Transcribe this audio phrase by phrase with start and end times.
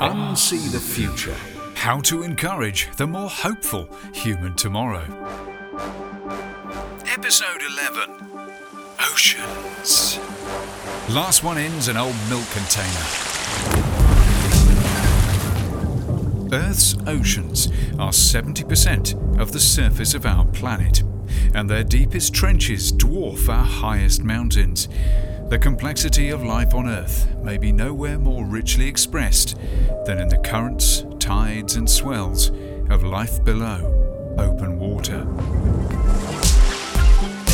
[0.00, 1.34] Unsee the future.
[1.74, 5.02] How to encourage the more hopeful human tomorrow.
[7.04, 8.08] Episode 11
[9.00, 10.20] Oceans.
[11.08, 13.06] Last one in's an old milk container.
[16.52, 17.66] Earth's oceans
[17.98, 21.02] are 70% of the surface of our planet,
[21.54, 24.88] and their deepest trenches dwarf our highest mountains.
[25.48, 29.56] The complexity of life on Earth may be nowhere more richly expressed
[30.04, 32.50] than in the currents, tides, and swells
[32.90, 35.24] of life below open water.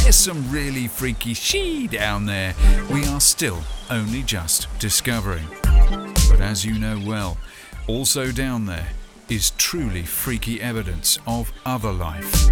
[0.03, 2.57] There's some really freaky she down there
[2.91, 5.47] we are still only just discovering.
[5.63, 7.39] But as you know well,
[7.87, 8.89] also down there
[9.29, 12.49] is truly freaky evidence of other life.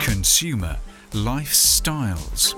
[0.00, 0.78] Consumer
[1.10, 2.54] lifestyles.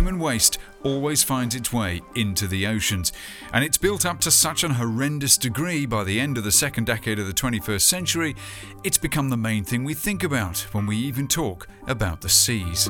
[0.00, 3.12] Human waste always finds its way into the oceans,
[3.52, 6.86] and it's built up to such an horrendous degree by the end of the second
[6.86, 8.34] decade of the 21st century,
[8.82, 12.88] it's become the main thing we think about when we even talk about the seas.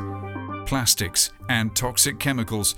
[0.66, 2.76] Plastics and toxic chemicals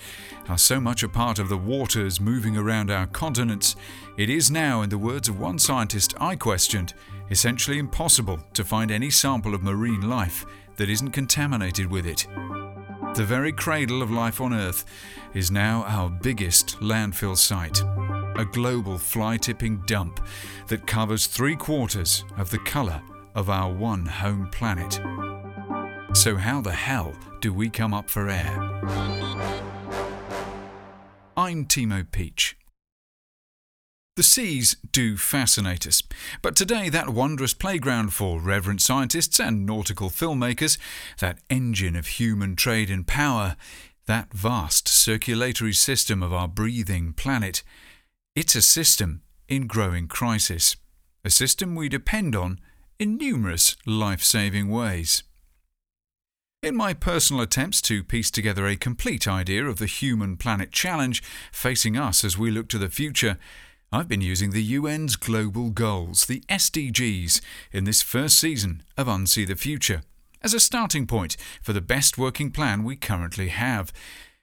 [0.48, 3.76] are so much a part of the waters moving around our continents,
[4.16, 6.94] it is now, in the words of one scientist I questioned,
[7.30, 12.26] essentially impossible to find any sample of marine life that isn't contaminated with it.
[13.14, 14.86] The very cradle of life on Earth
[15.34, 17.82] is now our biggest landfill site,
[18.40, 20.18] a global fly tipping dump
[20.68, 23.02] that covers three quarters of the colour
[23.34, 24.94] of our one home planet.
[26.16, 28.58] So, how the hell do we come up for air?
[31.36, 32.56] I'm Timo Peach.
[34.14, 36.02] The seas do fascinate us,
[36.42, 40.76] but today that wondrous playground for reverent scientists and nautical filmmakers,
[41.20, 43.56] that engine of human trade and power,
[44.04, 47.62] that vast circulatory system of our breathing planet,
[48.36, 50.76] it's a system in growing crisis,
[51.24, 52.60] a system we depend on
[52.98, 55.22] in numerous life saving ways.
[56.62, 61.22] In my personal attempts to piece together a complete idea of the human planet challenge
[61.50, 63.38] facing us as we look to the future,
[63.94, 67.42] I've been using the UN's global goals, the SDGs,
[67.72, 70.00] in this first season of Unsee the Future,
[70.40, 73.92] as a starting point for the best working plan we currently have.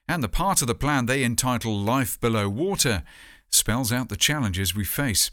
[0.06, 3.02] And the part of the plan they entitle Life Below Water
[3.50, 5.32] spells out the challenges we face.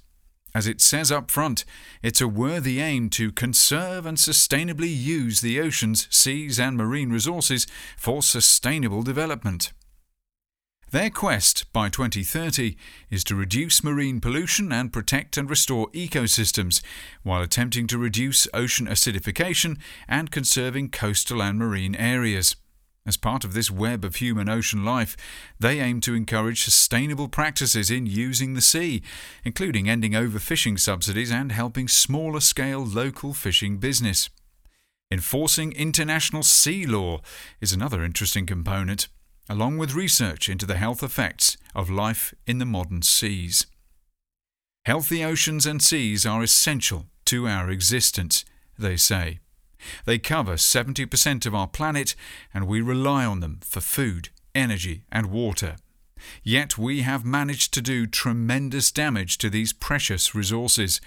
[0.51, 1.63] As it says up front,
[2.01, 7.67] it's a worthy aim to conserve and sustainably use the oceans, seas, and marine resources
[7.95, 9.73] for sustainable development.
[10.91, 12.77] Their quest by 2030
[13.09, 16.81] is to reduce marine pollution and protect and restore ecosystems
[17.23, 22.55] while attempting to reduce ocean acidification and conserving coastal and marine areas.
[23.05, 25.17] As part of this web of human ocean life,
[25.59, 29.01] they aim to encourage sustainable practices in using the sea,
[29.43, 34.29] including ending overfishing subsidies and helping smaller scale local fishing business.
[35.11, 37.19] Enforcing international sea law
[37.59, 39.09] is another interesting component
[39.49, 43.65] along with research into the health effects of life in the modern seas.
[44.85, 48.45] Healthy oceans and seas are essential to our existence,
[48.79, 49.39] they say.
[50.05, 52.15] They cover 70% of our planet,
[52.53, 55.75] and we rely on them for food, energy, and water.
[56.43, 60.99] Yet we have managed to do tremendous damage to these precious resources.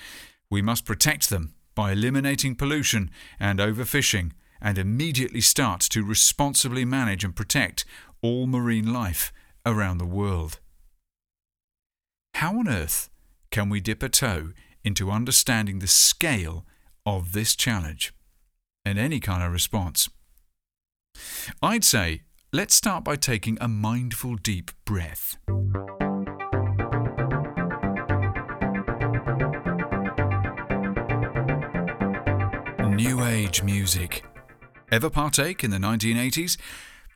[0.50, 7.24] We must protect them by eliminating pollution and overfishing and immediately start to responsibly manage
[7.24, 7.84] and protect
[8.22, 9.32] all marine life
[9.64, 10.58] around the world.
[12.34, 13.10] How on earth
[13.50, 14.50] can we dip a toe
[14.84, 16.64] into understanding the scale
[17.04, 18.14] of this challenge
[18.84, 20.08] and any kind of response?
[21.62, 22.22] I'd say
[22.52, 25.36] let's start by taking a mindful deep breath.
[32.96, 34.29] New Age music.
[34.90, 36.56] Ever partake in the 1980s?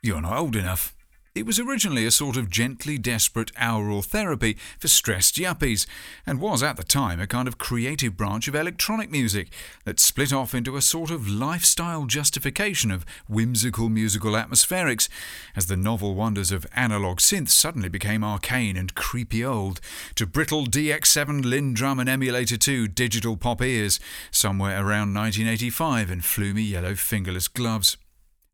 [0.01, 0.94] You're not old enough.
[1.35, 5.85] It was originally a sort of gently desperate aural therapy for stressed yuppies,
[6.25, 9.49] and was at the time a kind of creative branch of electronic music
[9.83, 15.09] that split off into a sort of lifestyle justification of whimsical musical atmospherics,
[15.57, 19.81] as the novel wonders of analog synth suddenly became arcane and creepy old,
[20.15, 23.99] to brittle DX7 LinnDrum and Emulator 2 digital pop ears
[24.31, 27.97] somewhere around 1985 in flumy yellow fingerless gloves.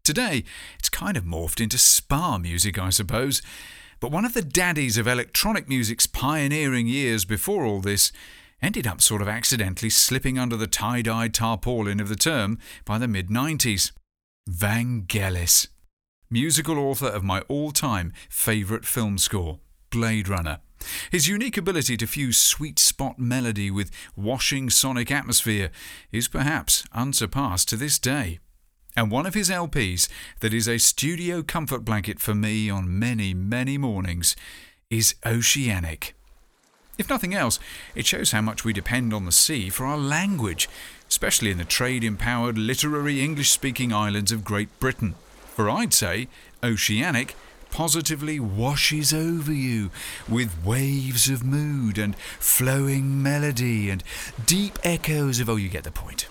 [0.03, 0.43] Today,
[0.79, 3.41] it's kind of morphed into spa music, I suppose.
[3.99, 8.11] But one of the daddies of electronic music's pioneering years before all this
[8.63, 12.97] ended up sort of accidentally slipping under the tie dye tarpaulin of the term by
[12.97, 13.91] the mid 90s.
[14.49, 15.67] Vangelis,
[16.31, 19.59] musical author of my all time favourite film score,
[19.91, 20.59] Blade Runner.
[21.11, 25.69] His unique ability to fuse sweet spot melody with washing sonic atmosphere
[26.11, 28.39] is perhaps unsurpassed to this day.
[28.95, 30.09] And one of his LPs
[30.41, 34.35] that is a studio comfort blanket for me on many, many mornings
[34.89, 36.13] is Oceanic.
[36.97, 37.57] If nothing else,
[37.95, 40.69] it shows how much we depend on the sea for our language,
[41.07, 45.15] especially in the trade empowered, literary English speaking islands of Great Britain.
[45.55, 46.27] For I'd say,
[46.63, 47.35] Oceanic
[47.71, 49.89] positively washes over you
[50.27, 54.03] with waves of mood and flowing melody and
[54.45, 56.27] deep echoes of, oh, you get the point.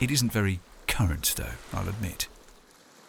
[0.00, 0.60] It isn't very
[0.96, 2.26] current, though, I'll admit.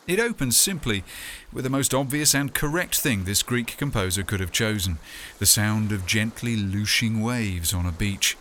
[0.07, 1.06] It opens simply
[1.54, 5.00] with the most obvious and correct thing this Greek composer could have chosen
[5.39, 8.36] the sound of gently looshing waves on a beach.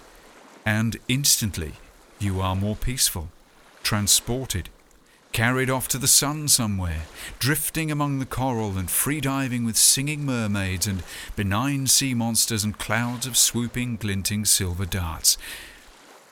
[0.64, 1.74] And instantly,
[2.18, 3.28] you are more peaceful,
[3.84, 4.68] transported,
[5.30, 7.02] carried off to the sun somewhere,
[7.38, 11.04] drifting among the coral and free diving with singing mermaids and
[11.36, 15.38] benign sea monsters and clouds of swooping, glinting silver darts.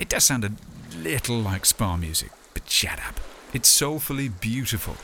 [0.00, 0.52] It does sound a
[0.96, 3.20] little like spa music, but shut up.
[3.52, 4.96] It's soulfully beautiful,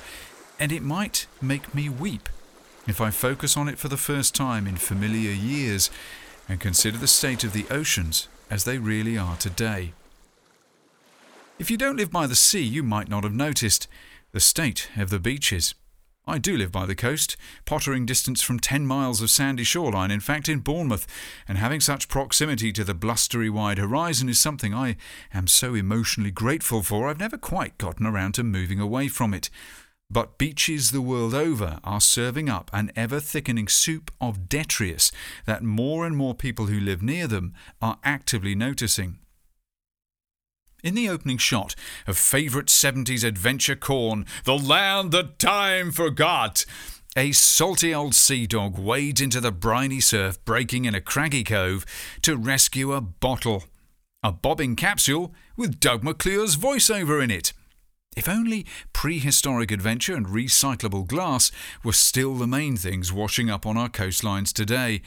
[0.58, 2.28] and it might make me weep
[2.86, 5.90] if I focus on it for the first time in familiar years
[6.48, 9.92] and consider the state of the oceans as they really are today.
[11.58, 13.86] If you don't live by the sea, you might not have noticed
[14.32, 15.74] the state of the beaches.
[16.26, 20.20] I do live by the coast, pottering distance from 10 miles of sandy shoreline, in
[20.20, 21.06] fact, in Bournemouth,
[21.48, 24.96] and having such proximity to the blustery wide horizon is something I
[25.32, 29.48] am so emotionally grateful for, I've never quite gotten around to moving away from it.
[30.10, 35.10] But beaches the world over are serving up an ever thickening soup of detritus
[35.46, 39.20] that more and more people who live near them are actively noticing.
[40.82, 41.74] In the opening shot
[42.06, 46.64] of favourite 70s adventure corn, The Land That Time Forgot,
[47.14, 51.84] a salty old sea dog wades into the briny surf, breaking in a craggy cove
[52.22, 53.64] to rescue a bottle.
[54.22, 57.52] A bobbing capsule with Doug McClure's voiceover in it.
[58.16, 61.52] If only prehistoric adventure and recyclable glass
[61.84, 65.02] were still the main things washing up on our coastlines today,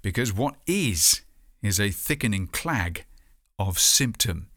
[0.00, 1.20] because what is,
[1.62, 3.04] is a thickening clag
[3.58, 4.48] of symptom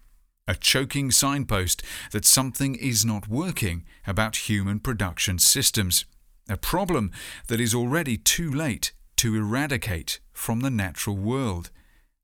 [0.48, 6.06] a choking signpost that something is not working about human production systems,
[6.50, 7.12] a problem
[7.48, 11.70] that is already too late to eradicate from the natural world,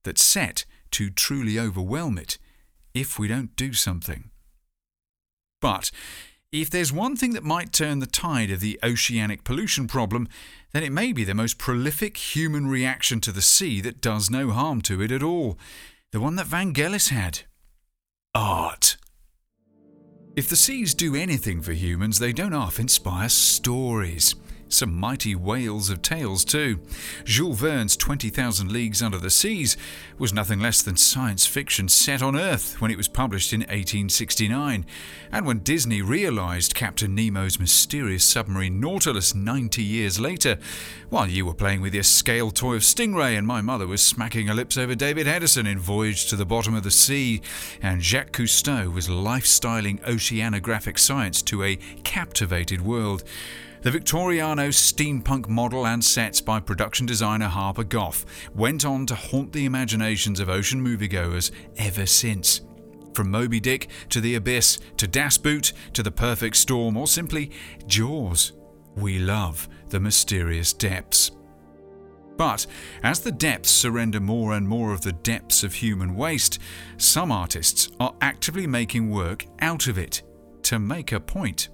[0.03, 2.37] that's set to truly overwhelm it
[2.93, 4.29] if we don't do something.
[5.61, 5.91] But
[6.51, 10.27] if there's one thing that might turn the tide of the oceanic pollution problem,
[10.71, 14.51] then it may be the most prolific human reaction to the sea that does no
[14.51, 15.57] harm to it at all.
[16.11, 17.41] The one that Vangelis had
[18.37, 18.97] art.
[20.35, 24.35] If the seas do anything for humans, they don't half inspire stories.
[24.69, 26.79] Some mighty whales of tales, too.
[27.23, 29.77] Jules Verne's 20,000 Leagues Under the Seas
[30.17, 34.85] was nothing less than science fiction set on Earth when it was published in 1869.
[35.31, 40.57] And when Disney realised Captain Nemo's mysterious submarine Nautilus 90 years later,
[41.09, 44.47] while you were playing with your scale toy of Stingray and my mother was smacking
[44.47, 47.41] her lips over David Hedison in Voyage to the Bottom of the Sea,
[47.81, 53.23] and Jacques Cousteau was lifestyling oceanographic science to a captivated world.
[53.81, 58.25] The Victoriano steampunk model and sets by production designer Harper Goff
[58.55, 62.61] went on to haunt the imaginations of ocean moviegoers ever since.
[63.13, 67.51] From Moby Dick to The Abyss to Das Boot to The Perfect Storm or simply
[67.85, 68.53] Jaws,
[68.95, 71.31] we love the mysterious depths.
[72.35, 72.65] But
[73.03, 76.59] as the depths surrender more and more of the depths of human waste,
[76.97, 80.23] some artists are actively making work out of it
[80.63, 81.69] to make a point.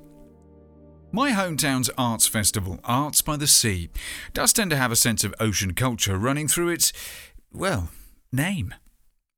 [1.15, 3.91] My hometown's arts festival, Arts by the Sea,
[4.33, 6.91] does tend to have a sense of ocean culture running through its,
[7.51, 7.89] well,
[8.31, 8.73] name.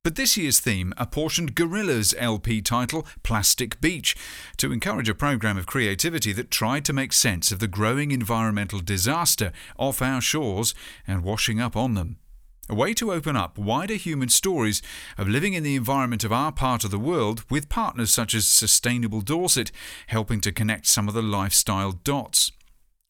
[0.01, 4.15] But this year's theme apportioned Gorillaz' LP title, Plastic Beach,
[4.55, 8.79] to encourage a program of creativity that tried to make sense of the growing environmental
[8.79, 10.73] disaster off our shores
[11.05, 12.19] and washing up on them.
[12.67, 14.81] A way to open up wider human stories
[15.19, 18.47] of living in the environment of our part of the world with partners such as
[18.47, 19.71] Sustainable Dorset,
[20.07, 22.51] helping to connect some of the lifestyle dots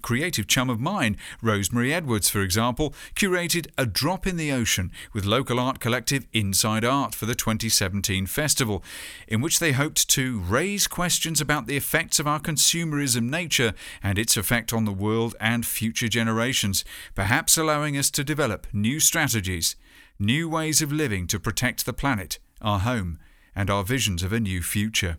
[0.05, 5.25] creative chum of mine, Rosemary Edwards, for example, curated A Drop in the Ocean with
[5.25, 8.83] local art collective Inside Art for the 2017 festival,
[9.27, 14.19] in which they hoped to raise questions about the effects of our consumerism nature and
[14.19, 16.85] its effect on the world and future generations,
[17.15, 19.75] perhaps allowing us to develop new strategies,
[20.19, 23.17] new ways of living to protect the planet, our home,
[23.55, 25.17] and our visions of a new future.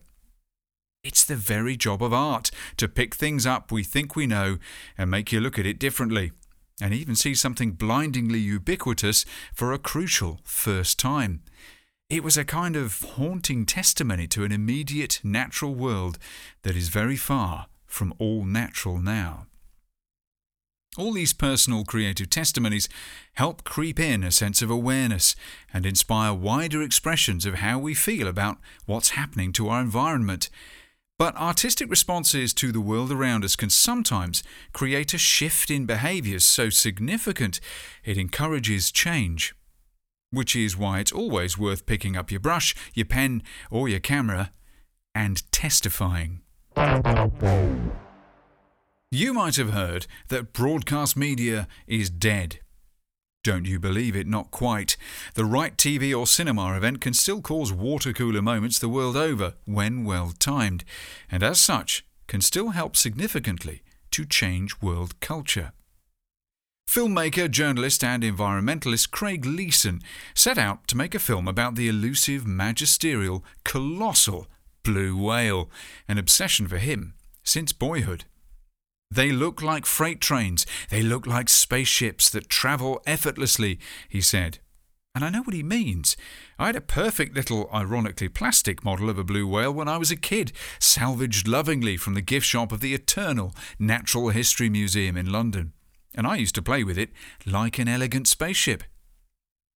[1.07, 4.59] It's the very job of art to pick things up we think we know
[4.99, 6.33] and make you look at it differently.
[6.79, 11.41] and even see something blindingly ubiquitous for a crucial first time.
[12.11, 16.19] It was a kind of haunting testimony to an immediate natural world
[16.65, 19.47] that is very far from all natural now.
[20.99, 22.91] All these personal creative testimonies
[23.35, 25.35] help creep in a sense of awareness
[25.73, 30.51] and inspire wider expressions of how we feel about what's happening to our environment.
[31.19, 34.43] But artistic responses to the world around us can sometimes
[34.73, 37.59] create a shift in behaviours so significant
[38.05, 39.55] it encourages change.
[40.31, 44.53] Which is why it's always worth picking up your brush, your pen, or your camera
[45.15, 46.43] and testifying.
[49.11, 52.59] You might have heard that broadcast media is dead.
[53.47, 54.27] Don't you believe it?
[54.27, 54.97] Not quite.
[55.35, 59.55] The right TV or cinema event can still cause water cooler moments the world over
[59.67, 60.83] when well timed,
[61.31, 65.71] and as such can still help significantly to change world culture.
[66.91, 70.03] Filmmaker, journalist, and environmentalist Craig Leeson
[70.35, 74.49] set out to make a film about the elusive, magisterial, colossal
[74.83, 75.71] blue whale,
[76.09, 78.25] an obsession for him since boyhood.
[79.11, 80.67] They look like freight trains.
[80.91, 84.59] They look like spaceships that travel effortlessly, he said.
[85.15, 86.15] And I know what he means.
[86.59, 90.11] I had a perfect little, ironically plastic model of a blue whale when I was
[90.11, 95.33] a kid, salvaged lovingly from the gift shop of the Eternal Natural History Museum in
[95.33, 95.73] London.
[96.15, 97.11] And I used to play with it
[97.47, 98.85] like an elegant spaceship.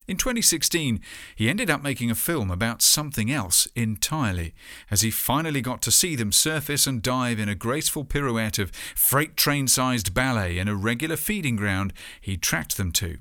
[0.09, 1.00] In 2016,
[1.37, 4.54] he ended up making a film about something else entirely,
[4.90, 8.73] as he finally got to see them surface and dive in a graceful pirouette of
[8.97, 13.19] freight train sized ballet in a regular feeding ground he tracked them to.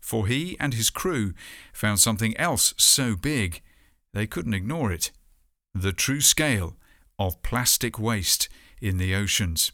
[0.00, 1.34] For he and his crew
[1.72, 3.60] found something else so big
[4.12, 5.10] they couldn't ignore it
[5.74, 6.76] the true scale
[7.18, 8.48] of plastic waste
[8.80, 9.72] in the oceans.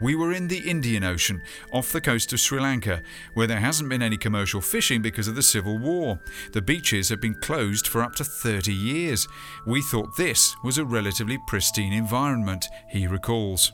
[0.00, 3.02] We were in the Indian Ocean, off the coast of Sri Lanka,
[3.34, 6.20] where there hasn't been any commercial fishing because of the civil war.
[6.52, 9.26] The beaches have been closed for up to 30 years.
[9.66, 13.72] We thought this was a relatively pristine environment, he recalls.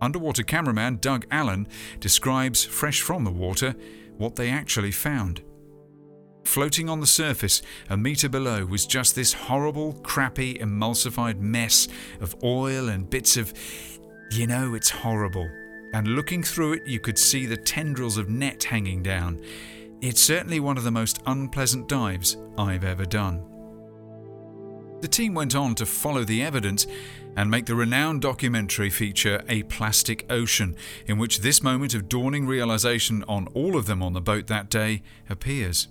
[0.00, 1.68] Underwater cameraman Doug Allan
[2.00, 3.76] describes, fresh from the water,
[4.16, 5.44] what they actually found.
[6.44, 11.86] Floating on the surface, a metre below, was just this horrible, crappy, emulsified mess
[12.20, 13.52] of oil and bits of
[14.30, 15.48] you know it's horrible,
[15.92, 19.40] and looking through it, you could see the tendrils of net hanging down.
[20.00, 23.44] It's certainly one of the most unpleasant dives I've ever done.
[25.00, 26.86] The team went on to follow the evidence
[27.36, 30.74] and make the renowned documentary feature A Plastic Ocean,
[31.06, 34.70] in which this moment of dawning realization on all of them on the boat that
[34.70, 35.88] day appears.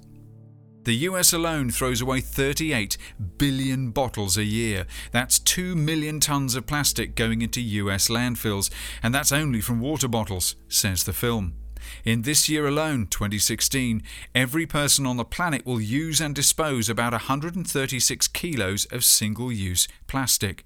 [0.85, 2.95] The US alone throws away 38
[3.39, 4.85] billion bottles a year.
[5.11, 8.69] That's 2 million tons of plastic going into US landfills,
[9.01, 11.55] and that's only from water bottles, says the film.
[12.03, 14.03] In this year alone, 2016,
[14.35, 19.87] every person on the planet will use and dispose about 136 kilos of single use
[20.05, 20.65] plastic.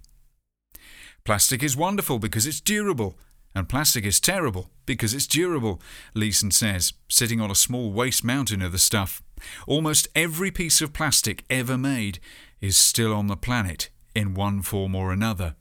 [1.23, 3.17] Plastic is wonderful because it's durable,
[3.59, 5.79] and plastic is terrible because it's durable,
[6.15, 9.21] Leeson says, sitting on a small waste mountain of the stuff.
[9.67, 12.19] Almost every piece of plastic ever made
[12.61, 15.55] is still on the planet in one form or another.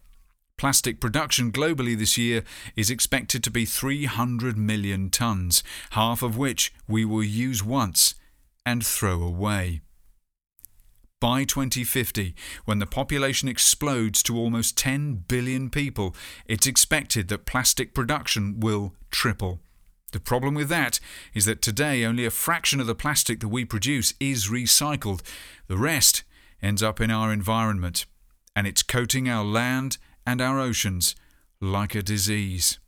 [0.57, 2.43] Plastic production globally this year
[2.75, 8.15] is expected to be 300 million tonnes, half of which we will use once
[8.65, 9.81] and throw away.
[11.19, 12.33] By 2050,
[12.63, 18.93] when the population explodes to almost 10 billion people, it's expected that plastic production will
[19.11, 19.59] triple.
[20.13, 20.99] The problem with that
[21.33, 25.21] is that today only a fraction of the plastic that we produce is recycled.
[25.67, 26.23] The rest
[26.61, 28.05] ends up in our environment,
[28.55, 31.15] and it's coating our land and our oceans
[31.59, 32.79] like a disease.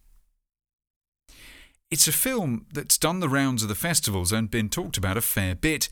[1.89, 5.21] It's a film that's done the rounds of the festivals and been talked about a
[5.21, 5.89] fair bit.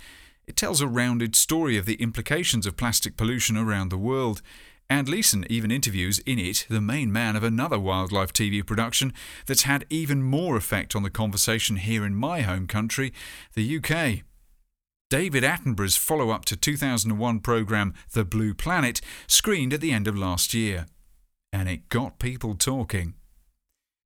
[0.50, 4.42] It tells a rounded story of the implications of plastic pollution around the world.
[4.90, 9.14] And Leeson even interviews in it the main man of another wildlife TV production
[9.46, 13.14] that's had even more effect on the conversation here in my home country,
[13.54, 14.24] the UK.
[15.12, 20.18] David Attenborough's follow up to 2001 programme The Blue Planet screened at the end of
[20.18, 20.88] last year.
[21.54, 23.14] And it got people talking.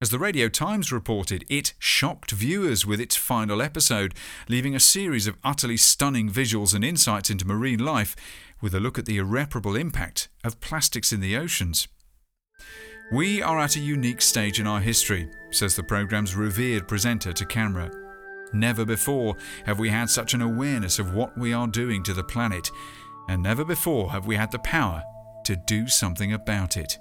[0.03, 4.13] As the Radio Times reported, it shocked viewers with its final episode,
[4.49, 8.13] leaving a series of utterly stunning visuals and insights into marine life,
[8.59, 11.87] with a look at the irreparable impact of plastics in the oceans.
[13.13, 17.45] We are at a unique stage in our history, says the programme's revered presenter to
[17.45, 17.89] camera.
[18.51, 22.25] Never before have we had such an awareness of what we are doing to the
[22.25, 22.69] planet,
[23.29, 25.01] and never before have we had the power
[25.45, 26.97] to do something about it.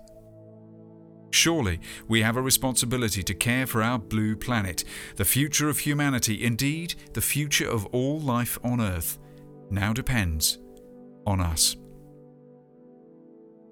[1.32, 4.84] Surely we have a responsibility to care for our blue planet,
[5.16, 9.18] the future of humanity, indeed, the future of all life on Earth,
[9.70, 10.58] now depends
[11.26, 11.76] on us.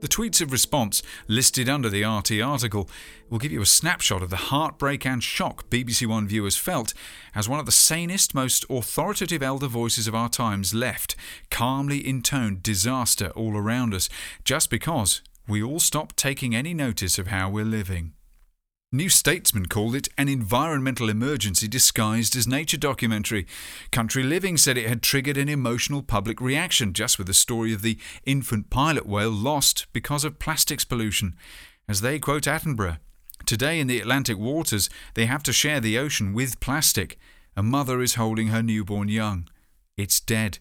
[0.00, 2.88] The tweets of response listed under the RT article
[3.28, 6.94] will give you a snapshot of the heartbreak and shock BBC One viewers felt
[7.34, 11.14] as one of the sanest, most authoritative elder voices of our times left,
[11.50, 14.08] calmly intoned disaster all around us,
[14.42, 18.12] just because we all stopped taking any notice of how we're living.
[18.92, 23.46] New Statesman called it an environmental emergency disguised as nature documentary.
[23.92, 27.82] Country Living said it had triggered an emotional public reaction just with the story of
[27.82, 31.36] the infant pilot whale lost because of plastics pollution.
[31.88, 32.98] As they quote Attenborough,
[33.46, 37.18] Today in the Atlantic waters, they have to share the ocean with plastic.
[37.56, 39.48] A mother is holding her newborn young.
[39.96, 40.58] It's dead.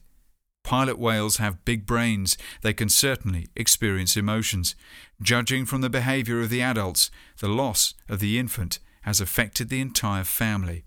[0.62, 2.36] Pilot whales have big brains.
[2.62, 4.74] They can certainly experience emotions.
[5.22, 9.80] Judging from the behaviour of the adults, the loss of the infant has affected the
[9.80, 10.84] entire family.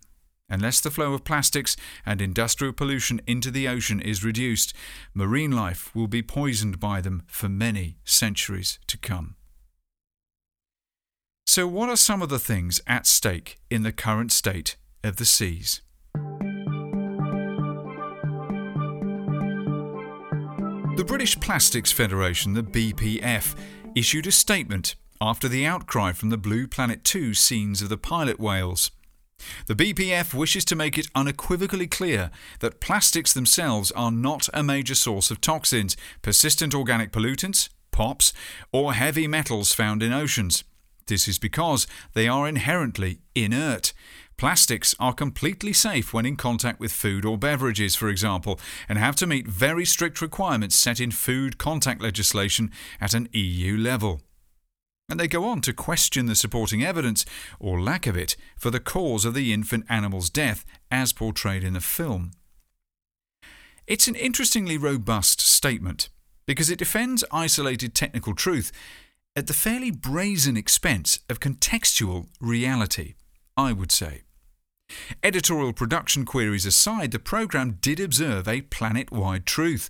[0.50, 1.76] Unless the flow of plastics
[2.06, 4.74] and industrial pollution into the ocean is reduced,
[5.14, 9.36] marine life will be poisoned by them for many centuries to come.
[11.46, 15.26] So, what are some of the things at stake in the current state of the
[15.26, 15.82] seas?
[20.96, 23.56] The British Plastics Federation, the BPF,
[23.96, 28.40] issued a statement after the outcry from the Blue Planet 2 scenes of the pilot
[28.40, 28.92] whales.
[29.66, 34.94] The BPF wishes to make it unequivocally clear that plastics themselves are not a major
[34.94, 38.32] source of toxins, persistent organic pollutants, POPs,
[38.72, 40.64] or heavy metals found in oceans.
[41.08, 43.94] This is because they are inherently inert.
[44.38, 48.60] Plastics are completely safe when in contact with food or beverages, for example,
[48.90, 53.78] and have to meet very strict requirements set in food contact legislation at an EU
[53.78, 54.22] level.
[55.10, 57.26] And they go on to question the supporting evidence,
[57.60, 61.74] or lack of it, for the cause of the infant animal's death as portrayed in
[61.74, 62.32] the film.
[63.86, 66.10] It's an interestingly robust statement
[66.46, 68.72] because it defends isolated technical truth
[69.36, 73.16] at the fairly brazen expense of contextual reality.
[73.56, 74.24] I would say.
[75.24, 79.90] Editorial production queries aside, the programme did observe a planet wide truth.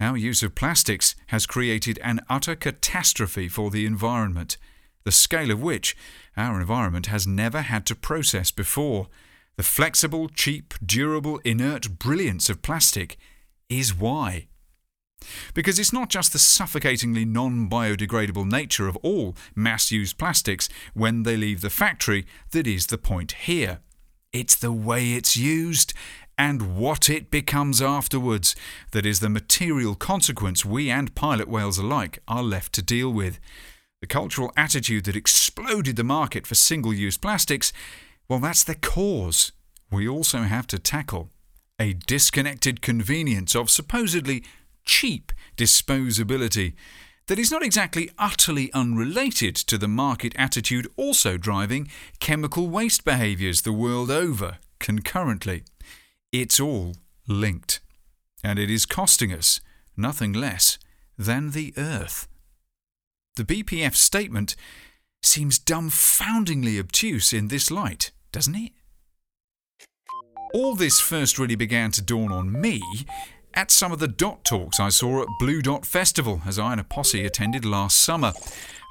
[0.00, 4.56] Our use of plastics has created an utter catastrophe for the environment,
[5.04, 5.96] the scale of which
[6.36, 9.08] our environment has never had to process before.
[9.56, 13.16] The flexible, cheap, durable, inert brilliance of plastic
[13.68, 14.48] is why.
[15.54, 21.22] Because it's not just the suffocatingly non biodegradable nature of all mass used plastics when
[21.22, 23.80] they leave the factory that is the point here.
[24.32, 25.94] It's the way it's used
[26.36, 28.56] and what it becomes afterwards
[28.90, 33.38] that is the material consequence we and pilot whales alike are left to deal with.
[34.00, 37.72] The cultural attitude that exploded the market for single use plastics,
[38.28, 39.52] well, that's the cause
[39.90, 41.30] we also have to tackle.
[41.78, 44.44] A disconnected convenience of supposedly
[44.84, 46.74] cheap disposability
[47.26, 51.88] that is not exactly utterly unrelated to the market attitude also driving
[52.20, 55.64] chemical waste behaviours the world over concurrently.
[56.32, 57.80] It's all linked.
[58.42, 59.60] And it is costing us
[59.96, 60.78] nothing less
[61.16, 62.28] than the Earth.
[63.36, 64.54] The BPF statement
[65.22, 68.72] seems dumbfoundingly obtuse in this light, doesn't it?
[70.52, 72.80] All this first really began to dawn on me
[73.54, 76.80] at some of the dot talks I saw at Blue Dot Festival as I and
[76.80, 78.32] a posse attended last summer.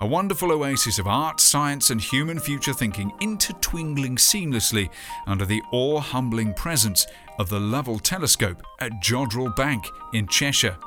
[0.01, 4.89] A wonderful oasis of art, science, and human future thinking intertwingling seamlessly
[5.27, 7.05] under the awe humbling presence
[7.39, 10.77] of the Lovell Telescope at Jodrell Bank in Cheshire.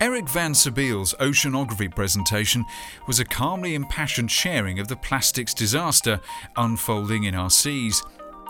[0.00, 2.64] Erik van Sebille's oceanography presentation
[3.06, 6.18] was a calmly impassioned sharing of the plastics disaster
[6.56, 8.02] unfolding in our seas.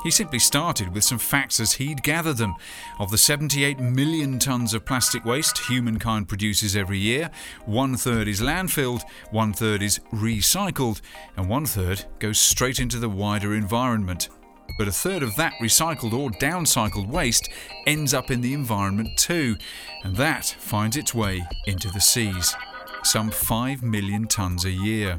[0.03, 2.55] He simply started with some facts as he'd gathered them.
[2.99, 7.31] Of the 78 million tonnes of plastic waste humankind produces every year,
[7.67, 11.03] one third is landfilled, one third is recycled,
[11.37, 14.31] and one third goes straight into the wider environment.
[14.79, 17.51] But a third of that recycled or downcycled waste
[17.87, 19.57] ends up in the environment too,
[20.05, 22.57] and that finds its way into the seas.
[23.03, 25.19] Some 5 million tonnes a year.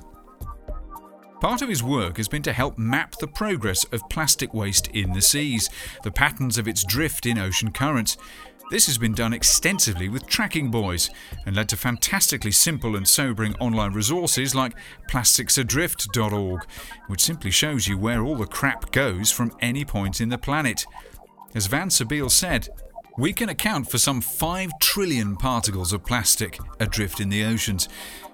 [1.41, 5.13] Part of his work has been to help map the progress of plastic waste in
[5.13, 5.71] the seas,
[6.04, 8.15] the patterns of its drift in ocean currents.
[8.69, 11.10] This has been done extensively with tracking buoys
[11.47, 14.77] and led to fantastically simple and sobering online resources like
[15.10, 16.63] plasticsadrift.org,
[17.08, 20.86] which simply shows you where all the crap goes from any point in the planet.
[21.56, 22.69] As van Sebille said,
[23.17, 27.89] we can account for some 5 trillion particles of plastic adrift in the oceans.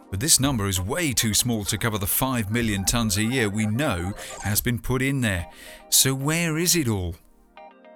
[0.09, 3.49] But this number is way too small to cover the 5 million tonnes a year
[3.49, 5.47] we know has been put in there.
[5.89, 7.15] So, where is it all?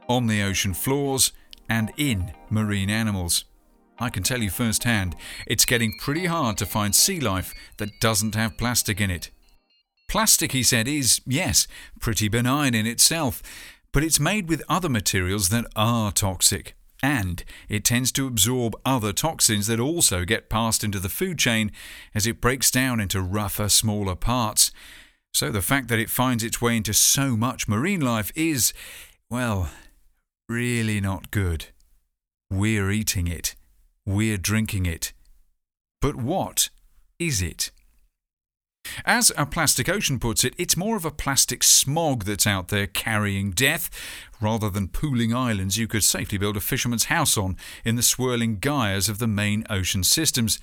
[0.09, 1.31] On the ocean floors
[1.69, 3.45] and in marine animals.
[3.97, 5.15] I can tell you firsthand,
[5.47, 9.29] it's getting pretty hard to find sea life that doesn't have plastic in it.
[10.09, 11.67] Plastic, he said, is, yes,
[12.01, 13.41] pretty benign in itself,
[13.93, 16.75] but it's made with other materials that are toxic.
[17.03, 21.71] And it tends to absorb other toxins that also get passed into the food chain
[22.13, 24.71] as it breaks down into rougher, smaller parts.
[25.33, 28.73] So the fact that it finds its way into so much marine life is,
[29.29, 29.69] well,
[30.47, 31.67] really not good.
[32.51, 33.55] We're eating it.
[34.05, 35.13] We're drinking it.
[36.01, 36.69] But what
[37.17, 37.71] is it?
[39.05, 42.87] As A Plastic Ocean puts it, it's more of a plastic smog that's out there
[42.87, 43.89] carrying death.
[44.39, 48.59] Rather than pooling islands you could safely build a fisherman's house on in the swirling
[48.59, 50.59] gyres of the main ocean systems.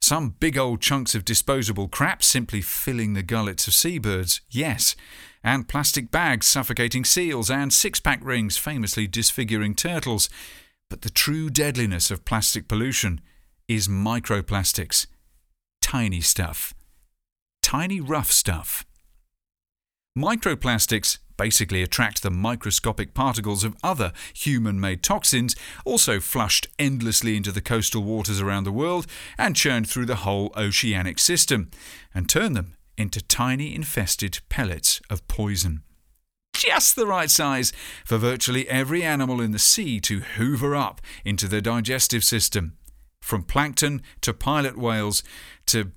[0.00, 4.94] Some big old chunks of disposable crap simply filling the gullets of seabirds, yes,
[5.42, 10.28] and plastic bags suffocating seals, and six pack rings famously disfiguring turtles.
[10.90, 13.20] But the true deadliness of plastic pollution
[13.68, 15.06] is microplastics.
[15.80, 16.74] Tiny stuff
[17.66, 18.86] tiny rough stuff.
[20.16, 27.50] Microplastics basically attract the microscopic particles of other human made toxins, also flushed endlessly into
[27.50, 29.04] the coastal waters around the world
[29.36, 31.68] and churned through the whole oceanic system,
[32.14, 35.82] and turn them into tiny infested pellets of poison.
[36.54, 37.72] Just the right size
[38.04, 42.76] for virtually every animal in the sea to hoover up into their digestive system.
[43.20, 45.24] From plankton to pilot whales
[45.66, 45.90] to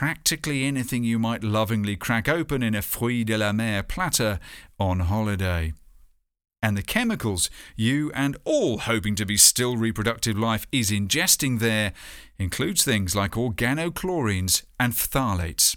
[0.00, 4.40] practically anything you might lovingly crack open in a fruit de la mer platter
[4.78, 5.74] on holiday.
[6.62, 11.92] And the chemicals you and all hoping to be still reproductive life is ingesting there
[12.38, 15.76] includes things like organochlorines and phthalates.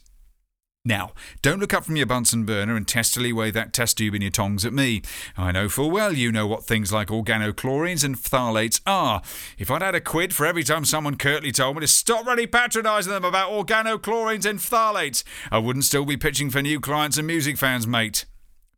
[0.86, 4.22] Now, don't look up from your Bunsen burner and testily wave that test tube in
[4.22, 5.02] your tongs at me.
[5.38, 9.22] I know full well you know what things like organochlorines and phthalates are.
[9.58, 12.48] If I'd had a quid for every time someone curtly told me to stop really
[12.48, 17.28] patronising them about organochlorines and phthalates, I wouldn't still be pitching for new clients and
[17.28, 18.26] music fans, mate.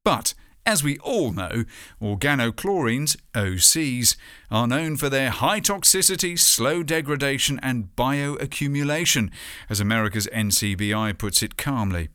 [0.03, 0.35] But
[0.65, 1.63] as we all know,
[2.01, 4.15] organochlorines, OCs,
[4.49, 9.29] are known for their high toxicity, slow degradation, and bioaccumulation,
[9.69, 12.09] as America's NCBI puts it calmly.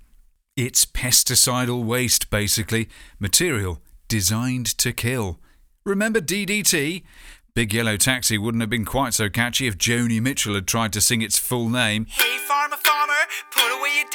[0.56, 5.38] It's pesticidal waste, basically, material designed to kill.
[5.84, 7.04] Remember DDT?
[7.60, 11.00] Big Yellow Taxi wouldn't have been quite so catchy if Joni Mitchell had tried to
[11.02, 12.06] sing its full name.
[12.06, 13.12] Hey, farmer, farmer,
[13.50, 14.06] put away your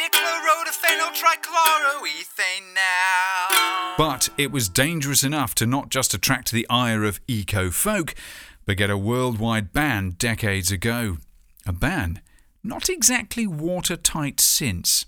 [1.12, 3.94] trichloroethane now.
[4.00, 8.16] But it was dangerous enough to not just attract the ire of eco folk,
[8.66, 11.18] but get a worldwide ban decades ago.
[11.68, 12.22] A ban
[12.64, 15.06] not exactly watertight since.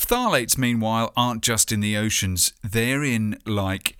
[0.00, 3.98] Phthalates, meanwhile, aren't just in the oceans, they're in, like,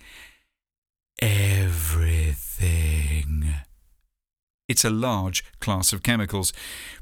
[1.21, 3.42] everything.
[4.73, 6.51] It's a large class of chemicals,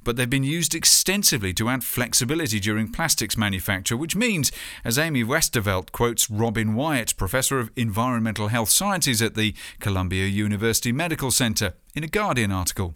[0.04, 4.52] but they've been used extensively to add flexibility during plastics manufacture, which means,
[4.84, 10.92] as Amy Westervelt quotes Robin Whyatt, Professor of Environmental Health Sciences at the Columbia University
[10.92, 12.94] Medical Center, in a Guardian article,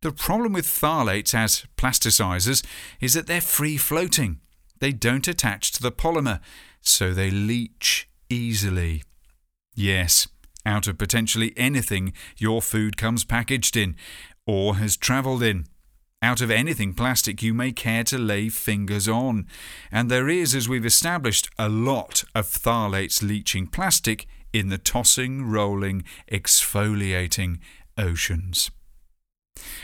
[0.00, 2.64] the problem with phthalates as plasticizers
[3.02, 4.40] is that they're free floating.
[4.78, 6.40] They don't attach to the polymer,
[6.80, 9.02] so they leach easily.
[9.74, 10.26] Yes,
[10.66, 13.96] out of potentially anything your food comes packaged in
[14.46, 15.64] or has travelled in.
[16.22, 19.46] Out of anything plastic you may care to lay fingers on.
[19.92, 25.44] And there is, as we've established, a lot of phthalates leaching plastic in the tossing,
[25.44, 27.58] rolling, exfoliating
[27.98, 28.70] oceans.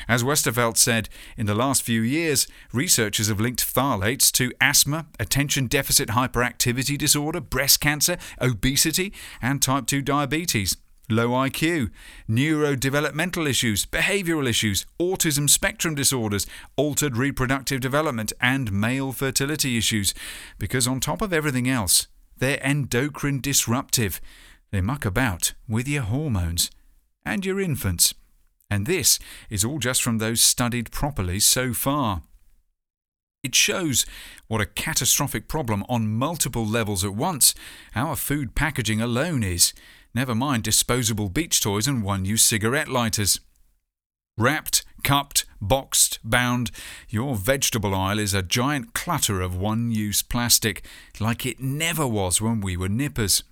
[0.08, 5.66] As Westervelt said, in the last few years, researchers have linked phthalates to asthma, attention
[5.66, 10.76] deficit hyperactivity disorder, breast cancer, obesity, and type 2 diabetes.
[11.10, 11.90] Low IQ,
[12.28, 20.14] neurodevelopmental issues, behavioral issues, autism spectrum disorders, altered reproductive development, and male fertility issues.
[20.58, 22.06] Because on top of everything else,
[22.38, 24.20] they're endocrine disruptive.
[24.70, 26.70] They muck about with your hormones
[27.26, 28.14] and your infants.
[28.72, 29.18] And this
[29.50, 32.22] is all just from those studied properly so far.
[33.42, 34.06] It shows
[34.46, 37.54] what a catastrophic problem on multiple levels at once
[37.94, 39.74] our food packaging alone is,
[40.14, 43.40] never mind disposable beach toys and one use cigarette lighters.
[44.38, 46.70] Wrapped, cupped, boxed, bound,
[47.10, 50.82] your vegetable aisle is a giant clutter of one use plastic,
[51.20, 53.44] like it never was when we were nippers.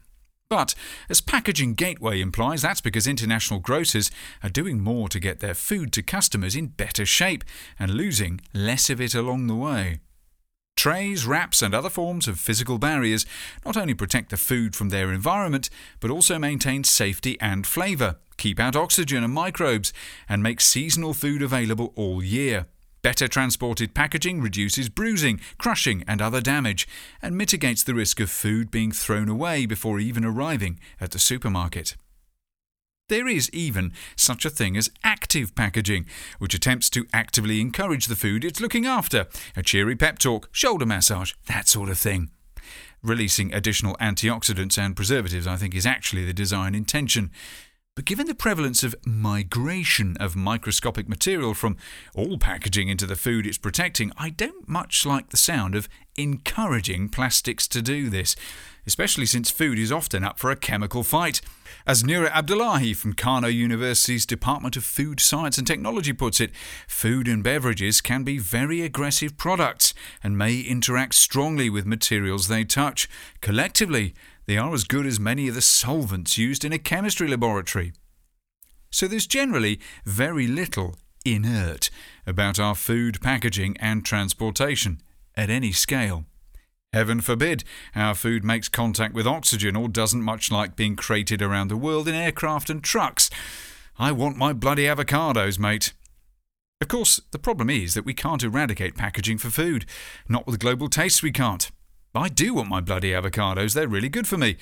[0.51, 0.75] But,
[1.09, 4.11] as Packaging Gateway implies, that's because international grocers
[4.43, 7.45] are doing more to get their food to customers in better shape
[7.79, 10.01] and losing less of it along the way.
[10.77, 13.25] Trays, wraps, and other forms of physical barriers
[13.65, 18.59] not only protect the food from their environment, but also maintain safety and flavour, keep
[18.59, 19.93] out oxygen and microbes,
[20.29, 22.67] and make seasonal food available all year.
[23.03, 26.87] Better transported packaging reduces bruising, crushing, and other damage,
[27.23, 31.97] and mitigates the risk of food being thrown away before even arriving at the supermarket.
[33.09, 36.07] There is even such a thing as active packaging,
[36.39, 40.87] which attempts to actively encourage the food it's looking after a cheery pep talk, shoulder
[40.87, 42.31] massage, that sort of thing.
[43.03, 47.31] Releasing additional antioxidants and preservatives, I think, is actually the design intention.
[47.96, 51.76] But given the prevalence of migration of microscopic material from
[52.14, 57.09] all packaging into the food it's protecting, I don't much like the sound of encouraging
[57.09, 58.37] plastics to do this,
[58.87, 61.40] especially since food is often up for a chemical fight.
[61.85, 66.53] As Nura Abdullahi from Kano University's Department of Food Science and Technology puts it,
[66.87, 72.64] food and beverages can be very aggressive products and may interact strongly with materials they
[72.64, 73.09] touch.
[73.40, 74.14] Collectively,
[74.46, 77.92] they are as good as many of the solvents used in a chemistry laboratory.
[78.90, 81.90] So there's generally very little inert
[82.26, 85.00] about our food packaging and transportation
[85.37, 86.24] at any scale.
[86.92, 87.62] Heaven forbid
[87.94, 92.09] our food makes contact with oxygen or doesn't much like being crated around the world
[92.09, 93.31] in aircraft and trucks.
[93.96, 95.92] I want my bloody avocados, mate.
[96.81, 99.85] Of course, the problem is that we can't eradicate packaging for food.
[100.29, 101.70] Not with global tastes, we can't.
[102.14, 104.57] I do want my bloody avocados, they're really good for me.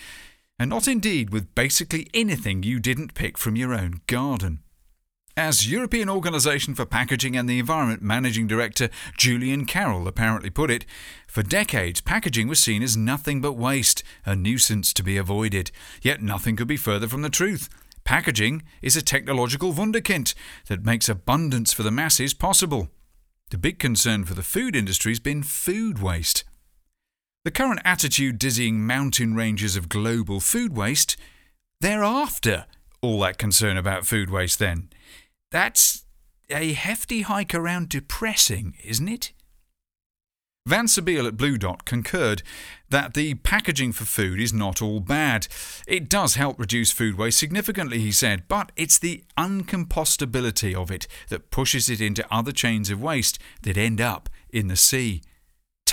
[0.58, 4.61] And not indeed with basically anything you didn't pick from your own garden.
[5.37, 10.84] As European Organisation for Packaging and the Environment Managing Director Julian Carroll apparently put it,
[11.28, 15.70] for decades packaging was seen as nothing but waste, a nuisance to be avoided.
[16.02, 17.68] Yet nothing could be further from the truth.
[18.02, 20.34] Packaging is a technological wunderkind
[20.66, 22.88] that makes abundance for the masses possible.
[23.50, 26.42] The big concern for the food industry has been food waste.
[27.44, 31.16] The current attitude dizzying mountain ranges of global food waste,
[31.81, 32.66] they're after
[33.01, 34.90] all that concern about food waste then.
[35.51, 36.05] That's
[36.51, 39.33] a hefty hike around depressing, isn't it?
[40.66, 42.42] Van Sebille at Blue Dot concurred
[42.90, 45.48] that the packaging for food is not all bad.
[45.87, 51.07] It does help reduce food waste significantly, he said, but it's the uncompostability of it
[51.31, 55.22] that pushes it into other chains of waste that end up in the sea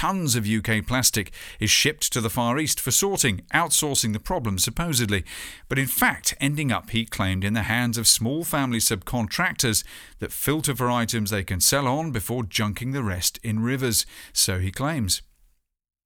[0.05, 4.59] tons of UK plastic is shipped to the Far East for sorting, outsourcing the problem
[4.59, 5.23] supposedly,
[5.67, 9.83] but in fact ending up, he claimed, in the hands of small family subcontractors
[10.19, 14.59] that filter for items they can sell on before junking the rest in rivers, so
[14.59, 15.23] he claims.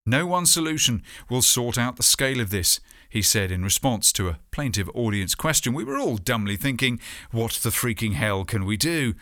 [0.06, 4.30] No one solution will sort out the scale of this, he said in response to
[4.30, 5.74] a plaintive audience question.
[5.74, 9.16] We were all dumbly thinking, what the freaking hell can we do?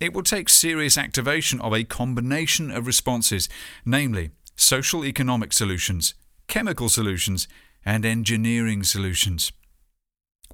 [0.00, 3.48] It will take serious activation of a combination of responses,
[3.84, 6.14] namely social economic solutions,
[6.48, 7.46] chemical solutions,
[7.84, 9.52] and engineering solutions.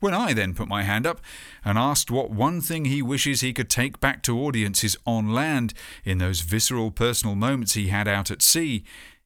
[0.00, 1.20] When I then put my hand up
[1.64, 5.74] and asked what one thing he wishes he could take back to audiences on land
[6.04, 8.84] in those visceral personal moments he had out at sea,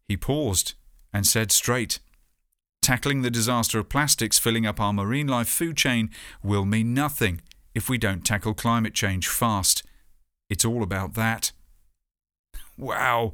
[0.09, 0.75] he paused
[1.13, 2.01] and said straight,
[2.83, 6.11] Tackling the disaster of plastics filling up our marine life food chain
[6.43, 7.41] will mean nothing
[7.75, 9.83] if we don't tackle climate change fast.
[10.55, 11.51] It's all about that.
[12.79, 13.33] Wow,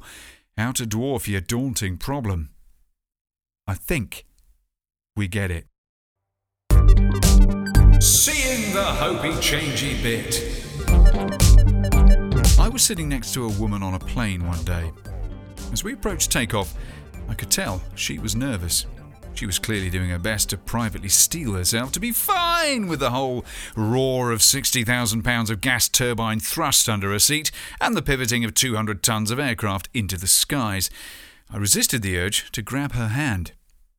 [0.57, 2.49] how to dwarf your daunting problem.
[3.67, 4.25] I think
[5.15, 5.67] we get it.
[8.01, 10.41] Seeing the hopey changey bit.
[12.59, 14.91] I was sitting next to a woman on a plane one day.
[15.71, 16.73] As we approached takeoff,
[17.29, 18.87] I could tell she was nervous.
[19.33, 23.09] She was clearly doing her best to privately steel herself to be fine with the
[23.09, 23.43] whole
[23.75, 28.53] roar of 60,000 pounds of gas turbine thrust under her seat and the pivoting of
[28.53, 30.89] 200 tons of aircraft into the skies.
[31.49, 33.53] I resisted the urge to grab her hand,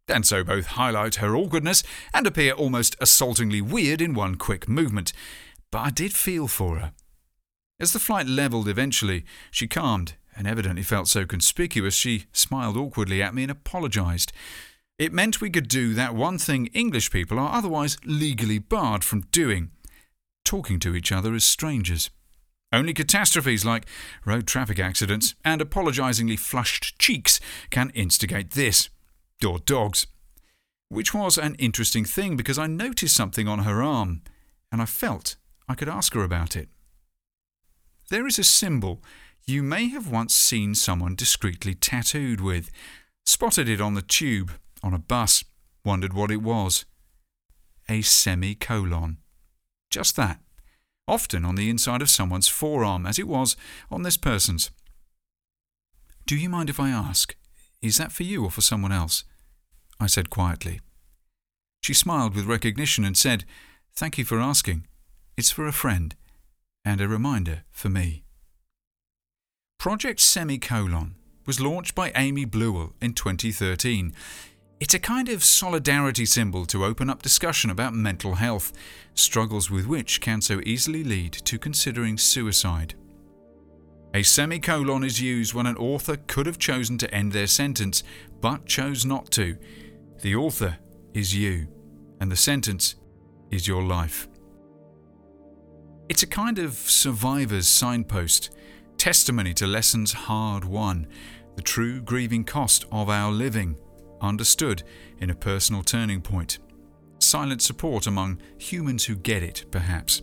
[0.09, 1.83] and so both highlight her awkwardness
[2.15, 5.13] and appear almost assaultingly weird in one quick movement.
[5.71, 6.93] But I did feel for her.
[7.81, 13.23] As the flight levelled eventually, she calmed and evidently felt so conspicuous she smiled awkwardly
[13.23, 14.33] at me and apologised.
[15.03, 19.23] It meant we could do that one thing English people are otherwise legally barred from
[19.33, 19.73] doing
[20.45, 22.09] talking to each other as strangers.
[22.73, 23.87] Only catastrophes like
[24.25, 28.91] road traffic accidents and apologisingly flushed cheeks can instigate this.
[29.45, 30.07] Or dogs.
[30.89, 34.23] Which was an interesting thing because I noticed something on her arm
[34.71, 35.35] and I felt
[35.69, 36.69] I could ask her about it.
[38.09, 39.03] There is a symbol
[39.47, 42.71] you may have once seen someone discreetly tattooed with,
[43.25, 45.45] spotted it on the tube on a bus.
[45.85, 46.85] wondered what it was.
[47.89, 49.19] A semicolon.
[49.91, 50.41] Just that.
[51.09, 53.57] Often on the inside of someone's forearm, as it was
[53.91, 54.71] on this person's.
[56.27, 57.35] Do you mind if I ask?
[57.81, 59.25] Is that for you or for someone else?
[59.99, 60.81] I said quietly.
[61.81, 63.45] She smiled with recognition and said,
[63.95, 64.87] Thank you for asking.
[65.37, 66.15] It's for a friend,
[66.85, 68.23] and a reminder for me.
[69.79, 74.15] Project Semicolon was launched by Amy Bleuel in 2013.
[74.83, 78.73] It's a kind of solidarity symbol to open up discussion about mental health,
[79.15, 82.95] struggles with which can so easily lead to considering suicide.
[84.13, 88.03] A semicolon is used when an author could have chosen to end their sentence,
[88.41, 89.57] but chose not to.
[90.21, 90.79] The author
[91.15, 91.69] is you,
[92.19, 92.97] and the sentence
[93.53, 94.27] is your life.
[96.09, 98.51] It's a kind of survivor's signpost,
[98.99, 101.07] testimony to lessons hard won,
[101.55, 103.77] the true grieving cost of our living,
[104.23, 104.83] understood
[105.19, 106.59] in a personal turning point.
[107.19, 110.23] Silent support among humans who get it, perhaps.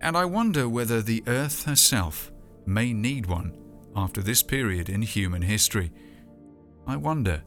[0.00, 2.30] And I wonder whether the earth herself
[2.66, 3.56] may need one
[3.94, 5.92] after this period in human history.
[6.86, 7.42] I wonder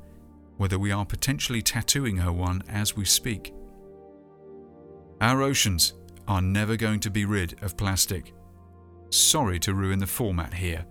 [0.58, 3.54] whether we are potentially tattooing her one as we speak.
[5.22, 5.93] Our oceans
[6.28, 8.34] are never going to be rid of plastic.
[9.10, 10.86] Sorry to ruin the format here.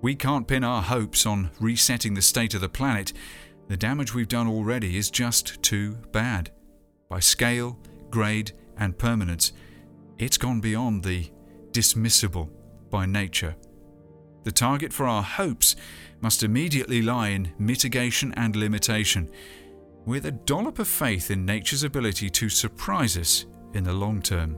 [0.00, 3.12] We can't pin our hopes on resetting the state of the planet.
[3.68, 6.50] The damage we've done already is just too bad.
[7.10, 7.78] By scale,
[8.08, 9.52] grade, and permanence,
[10.18, 11.30] it's gone beyond the
[11.70, 12.48] dismissible
[12.90, 13.54] by nature.
[14.44, 15.76] The target for our hopes
[16.22, 19.30] must immediately lie in mitigation and limitation,
[20.06, 24.56] with a dollop of faith in nature's ability to surprise us in the long term.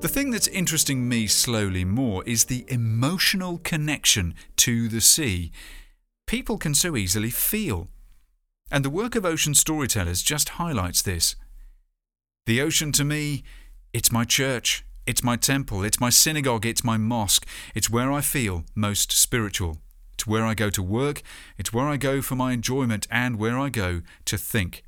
[0.00, 5.52] The thing that's interesting me slowly more is the emotional connection to the sea.
[6.26, 7.88] People can so easily feel.
[8.70, 11.36] And the work of ocean storytellers just highlights this.
[12.46, 13.42] The ocean to me,
[13.92, 18.22] it's my church, it's my temple, it's my synagogue, it's my mosque, it's where I
[18.22, 19.82] feel most spiritual.
[20.14, 21.20] It's where I go to work,
[21.58, 24.82] it's where I go for my enjoyment, and where I go to think.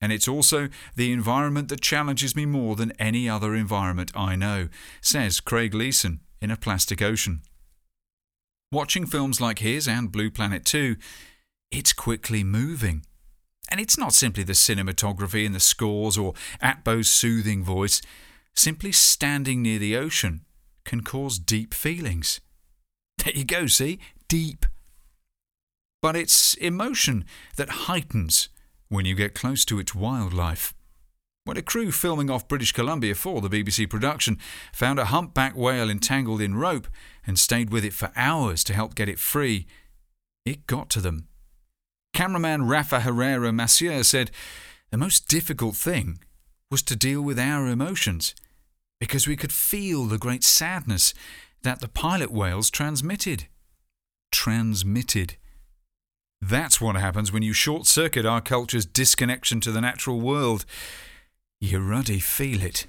[0.00, 4.68] And it's also the environment that challenges me more than any other environment I know,
[5.00, 7.42] says Craig Leeson in A Plastic Ocean.
[8.70, 10.96] Watching films like his and Blue Planet 2,
[11.70, 13.04] it's quickly moving.
[13.70, 18.00] And it's not simply the cinematography and the scores or Atbo's soothing voice.
[18.54, 20.42] Simply standing near the ocean
[20.84, 22.40] can cause deep feelings.
[23.24, 23.98] There you go, see?
[24.28, 24.64] Deep.
[26.00, 27.24] But it's emotion
[27.56, 28.48] that heightens
[28.88, 30.74] when you get close to its wildlife.
[31.44, 34.38] When a crew filming off British Columbia for the BBC production
[34.72, 36.86] found a humpback whale entangled in rope
[37.26, 39.66] and stayed with it for hours to help get it free,
[40.44, 41.26] it got to them.
[42.12, 44.30] Cameraman Rafa Herrera Macier said,
[44.90, 46.18] The most difficult thing
[46.70, 48.34] was to deal with our emotions
[49.00, 51.14] because we could feel the great sadness
[51.62, 53.46] that the pilot whales transmitted.
[54.30, 55.36] Transmitted.
[56.40, 60.64] That's what happens when you short circuit our culture's disconnection to the natural world.
[61.60, 62.86] You ruddy feel it.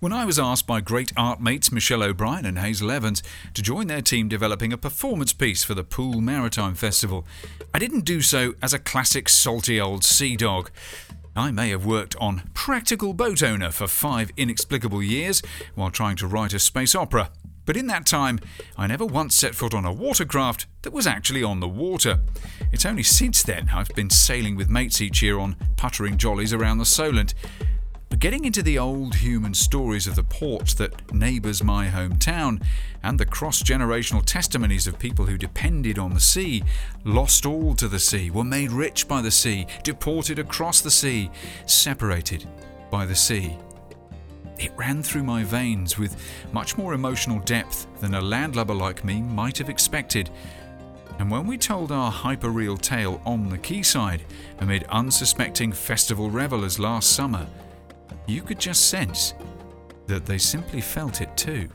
[0.00, 3.22] When I was asked by great art mates Michelle O'Brien and Hazel Evans
[3.54, 7.26] to join their team developing a performance piece for the Poole Maritime Festival,
[7.72, 10.70] I didn't do so as a classic salty old sea dog.
[11.34, 15.42] I may have worked on Practical Boat Owner for five inexplicable years
[15.74, 17.30] while trying to write a space opera.
[17.66, 18.40] But in that time,
[18.76, 22.20] I never once set foot on a watercraft that was actually on the water.
[22.72, 26.78] It's only since then I've been sailing with mates each year on puttering jollies around
[26.78, 27.34] the Solent.
[28.10, 32.62] But getting into the old human stories of the port that neighbours my hometown,
[33.02, 36.62] and the cross generational testimonies of people who depended on the sea,
[37.04, 41.30] lost all to the sea, were made rich by the sea, deported across the sea,
[41.66, 42.46] separated
[42.90, 43.56] by the sea.
[44.58, 46.16] It ran through my veins with
[46.52, 50.30] much more emotional depth than a landlubber like me might have expected.
[51.18, 54.24] And when we told our hyperreal tale on the quayside,
[54.60, 57.46] amid unsuspecting festival revellers last summer,
[58.26, 59.34] you could just sense
[60.06, 61.68] that they simply felt it too.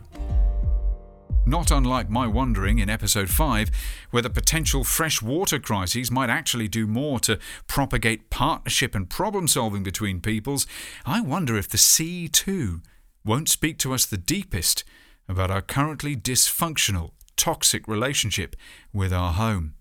[1.49, 3.71] Not unlike my wondering in episode 5
[4.11, 10.21] whether potential freshwater crises might actually do more to propagate partnership and problem solving between
[10.21, 10.67] peoples,
[11.07, 12.81] I wonder if the sea too
[13.25, 14.83] won't speak to us the deepest
[15.27, 18.55] about our currently dysfunctional, toxic relationship
[18.93, 19.73] with our home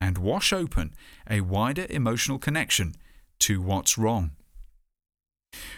[0.00, 0.94] and wash open
[1.28, 2.94] a wider emotional connection
[3.40, 4.30] to what's wrong.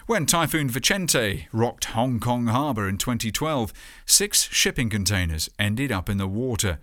[0.06, 3.72] When Typhoon Vicente rocked Hong Kong harbour in 2012,
[4.04, 6.78] six shipping containers ended up in the water,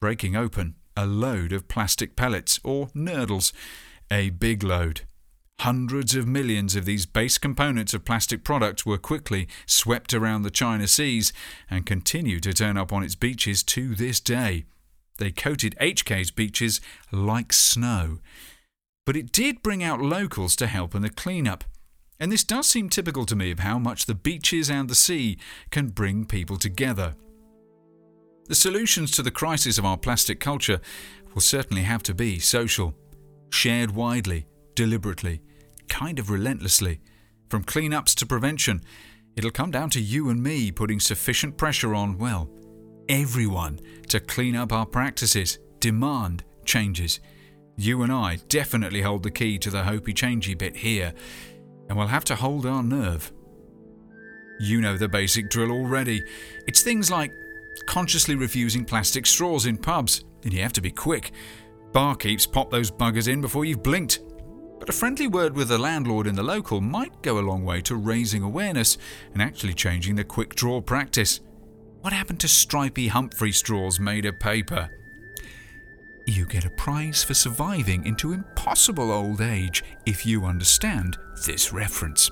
[0.00, 3.52] breaking open a load of plastic pellets, or nurdles.
[4.10, 5.02] A big load.
[5.60, 10.50] Hundreds of millions of these base components of plastic products were quickly swept around the
[10.50, 11.32] China seas
[11.70, 14.64] and continue to turn up on its beaches to this day.
[15.18, 16.80] They coated HK's beaches
[17.12, 18.20] like snow.
[19.04, 21.64] But it did bring out locals to help in the cleanup.
[22.20, 25.38] And this does seem typical to me of how much the beaches and the sea
[25.70, 27.14] can bring people together.
[28.46, 30.80] The solutions to the crisis of our plastic culture
[31.32, 32.94] will certainly have to be social,
[33.50, 35.40] shared widely, deliberately,
[35.88, 37.00] kind of relentlessly.
[37.48, 38.82] From cleanups to prevention,
[39.36, 42.50] it'll come down to you and me putting sufficient pressure on, well,
[43.08, 47.20] everyone to clean up our practices, demand changes.
[47.76, 51.14] You and I definitely hold the key to the hopey changey bit here,
[51.90, 53.32] and we'll have to hold our nerve.
[54.60, 56.22] You know the basic drill already.
[56.68, 57.32] It's things like
[57.86, 61.32] consciously refusing plastic straws in pubs, and you have to be quick.
[61.90, 64.20] Barkeeps pop those buggers in before you've blinked.
[64.78, 67.80] But a friendly word with the landlord in the local might go a long way
[67.82, 68.96] to raising awareness
[69.32, 71.40] and actually changing the quick draw practice.
[72.02, 74.90] What happened to stripy Humphrey straws made of paper?
[76.26, 82.30] You get a prize for surviving into impossible old age if you understand this reference.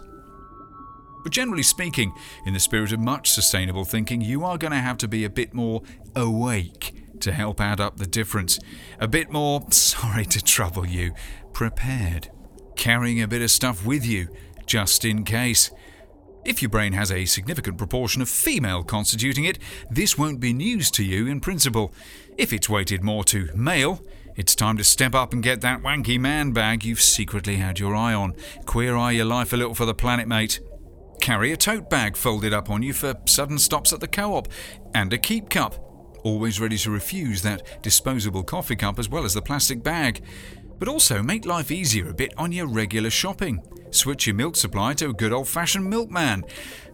[1.22, 2.12] But generally speaking,
[2.46, 5.30] in the spirit of much sustainable thinking, you are going to have to be a
[5.30, 5.82] bit more
[6.14, 8.58] awake to help add up the difference.
[9.00, 11.12] A bit more, sorry to trouble you,
[11.52, 12.30] prepared.
[12.76, 14.28] Carrying a bit of stuff with you,
[14.66, 15.70] just in case.
[16.44, 19.58] If your brain has a significant proportion of female constituting it,
[19.90, 21.92] this won't be news to you in principle.
[22.36, 24.00] If it's weighted more to male,
[24.36, 27.96] it's time to step up and get that wanky man bag you've secretly had your
[27.96, 28.34] eye on.
[28.66, 30.60] Queer eye your life a little for the planet, mate.
[31.20, 34.48] Carry a tote bag folded up on you for sudden stops at the co op,
[34.94, 35.74] and a keep cup,
[36.22, 40.22] always ready to refuse that disposable coffee cup as well as the plastic bag.
[40.78, 43.60] But also make life easier a bit on your regular shopping.
[43.90, 46.44] Switch your milk supply to a good old fashioned milkman.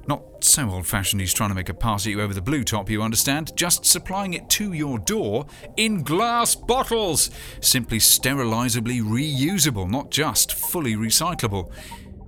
[0.07, 2.63] Not so old fashioned he's trying to make a pass at you over the blue
[2.63, 7.31] top, you understand, just supplying it to your door in glass bottles.
[7.61, 11.73] Simply sterilisably reusable, not just fully recyclable.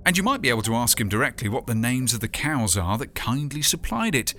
[0.05, 2.77] And you might be able to ask him directly what the names of the cows
[2.77, 4.33] are that kindly supplied it.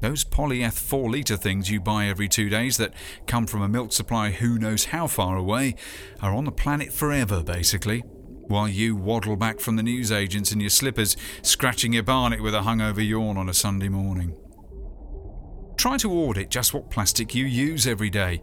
[0.00, 2.92] Those polyeth 4 litre things you buy every two days that
[3.26, 5.76] come from a milk supply who knows how far away
[6.20, 8.02] are on the planet forever, basically
[8.48, 12.60] while you waddle back from the newsagents in your slippers, scratching your barnet with a
[12.60, 14.36] hungover yawn on a Sunday morning.
[15.76, 18.40] Try to audit just what plastic you use every day.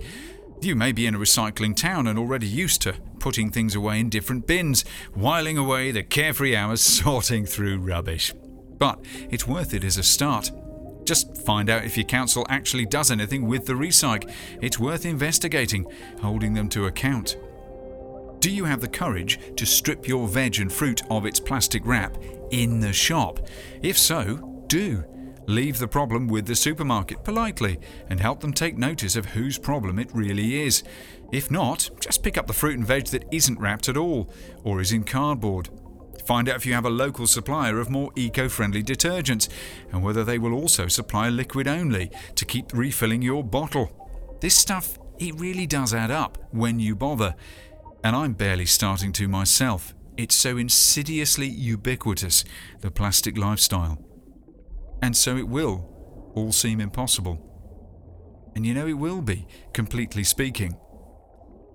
[0.61, 4.09] You may be in a recycling town and already used to putting things away in
[4.09, 4.83] different bins,
[5.13, 8.33] whiling away the carefree hours sorting through rubbish.
[8.77, 8.99] But
[9.29, 10.51] it's worth it as a start.
[11.05, 14.31] Just find out if your council actually does anything with the recyc.
[14.61, 15.85] It's worth investigating,
[16.21, 17.37] holding them to account.
[18.41, 22.17] Do you have the courage to strip your veg and fruit of its plastic wrap
[22.49, 23.39] in the shop?
[23.83, 25.03] If so, do.
[25.45, 27.79] Leave the problem with the supermarket politely
[28.09, 30.81] and help them take notice of whose problem it really is.
[31.31, 34.33] If not, just pick up the fruit and veg that isn't wrapped at all
[34.63, 35.69] or is in cardboard.
[36.25, 39.49] Find out if you have a local supplier of more eco friendly detergents
[39.91, 43.91] and whether they will also supply liquid only to keep refilling your bottle.
[44.39, 47.35] This stuff, it really does add up when you bother.
[48.03, 49.93] And I'm barely starting to myself.
[50.17, 52.43] It's so insidiously ubiquitous,
[52.81, 54.03] the plastic lifestyle.
[55.01, 57.47] And so it will all seem impossible.
[58.55, 60.77] And you know it will be, completely speaking.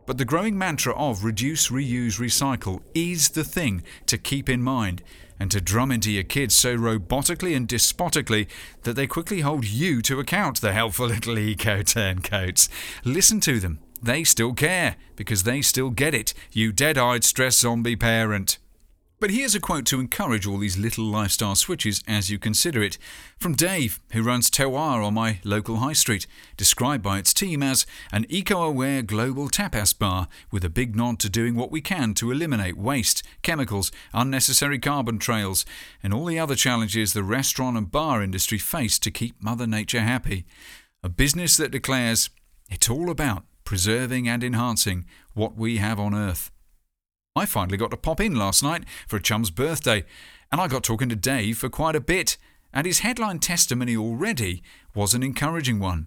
[0.06, 5.02] But the growing mantra of reduce, reuse, recycle is the thing to keep in mind
[5.38, 8.48] and to drum into your kids so robotically and despotically
[8.84, 12.68] that they quickly hold you to account, the helpful little eco turncoats.
[13.04, 13.80] Listen to them.
[14.02, 18.58] They still care, because they still get it, you dead eyed stress zombie parent.
[19.18, 22.98] But here's a quote to encourage all these little lifestyle switches as you consider it,
[23.38, 26.26] from Dave, who runs Terroir on my local high street,
[26.58, 31.18] described by its team as an eco aware global tapas bar with a big nod
[31.20, 35.64] to doing what we can to eliminate waste, chemicals, unnecessary carbon trails,
[36.02, 40.00] and all the other challenges the restaurant and bar industry face to keep Mother Nature
[40.00, 40.44] happy.
[41.02, 42.28] A business that declares
[42.68, 45.04] it's all about preserving and enhancing
[45.34, 46.50] what we have on Earth.
[47.34, 50.06] I finally got to pop in last night for a chum's birthday,
[50.50, 52.38] and I got talking to Dave for quite a bit,
[52.72, 54.62] and his headline testimony already
[54.94, 56.06] was an encouraging one.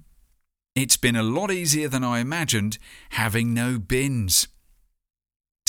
[0.76, 2.80] It's been a lot easier than I imagined
[3.12, 4.48] having no bins.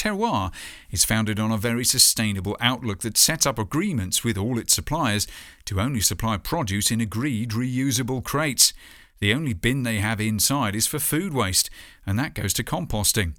[0.01, 0.51] Terroir
[0.91, 5.27] is founded on a very sustainable outlook that sets up agreements with all its suppliers
[5.67, 8.73] to only supply produce in agreed reusable crates.
[9.21, 11.69] The only bin they have inside is for food waste,
[12.07, 13.35] and that goes to composting.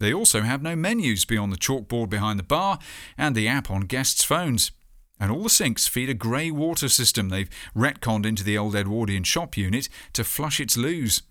[0.00, 2.78] They also have no menus beyond the chalkboard behind the bar
[3.16, 4.72] and the app on guests' phones.
[5.20, 9.22] And all the sinks feed a grey water system they've retconned into the old Edwardian
[9.22, 11.22] shop unit to flush its loos.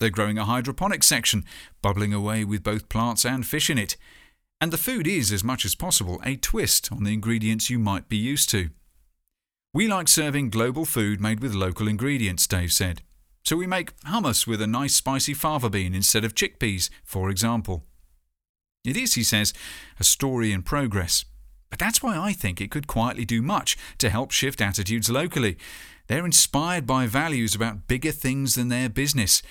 [0.00, 1.44] They're growing a hydroponic section,
[1.80, 3.96] bubbling away with both plants and fish in it.
[4.60, 8.08] And the food is, as much as possible, a twist on the ingredients you might
[8.08, 8.70] be used to.
[9.72, 13.02] We like serving global food made with local ingredients, Dave said.
[13.46, 17.84] So we make hummus with a nice spicy fava bean instead of chickpeas, for example.
[18.84, 19.54] It is, he says,
[20.00, 21.24] a story in progress.
[21.70, 25.56] But that's why I think it could quietly do much to help shift attitudes locally.
[26.08, 29.42] They're inspired by values about bigger things than their business,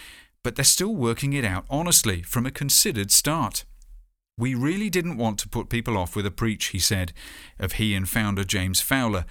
[0.44, 3.64] but they're still working it out honestly from a considered start.
[4.38, 7.14] We really didn't want to put people off with a preach, he said,
[7.60, 9.24] of he and founder James Fowler.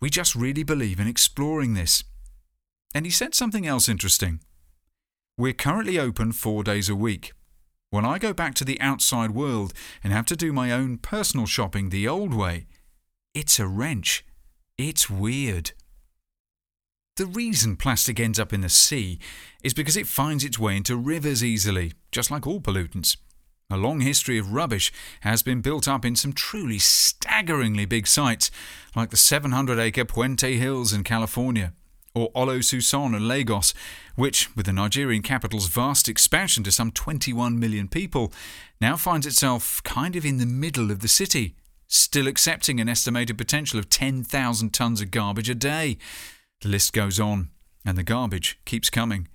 [0.00, 2.02] We just really believe in exploring this.
[2.94, 4.40] And he said something else interesting.
[5.36, 7.32] We're currently open four days a week.
[7.90, 9.72] When I go back to the outside world
[10.04, 12.66] and have to do my own personal shopping the old way,
[13.34, 14.24] it's a wrench.
[14.76, 15.72] It's weird.
[17.16, 19.18] The reason plastic ends up in the sea
[19.62, 23.16] is because it finds its way into rivers easily, just like all pollutants.
[23.70, 28.50] A long history of rubbish has been built up in some truly staggeringly big sites,
[28.94, 31.74] like the 700 acre Puente Hills in California,
[32.18, 33.74] or Olusosun in Lagos,
[34.16, 38.32] which, with the Nigerian capital's vast expansion to some 21 million people,
[38.80, 41.54] now finds itself kind of in the middle of the city,
[41.86, 45.98] still accepting an estimated potential of 10,000 tonnes of garbage a day.
[46.60, 47.50] The list goes on,
[47.84, 49.28] and the garbage keeps coming.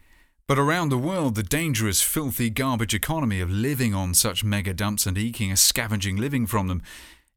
[0.45, 5.05] But around the world, the dangerous, filthy garbage economy of living on such mega dumps
[5.05, 6.81] and eking a scavenging living from them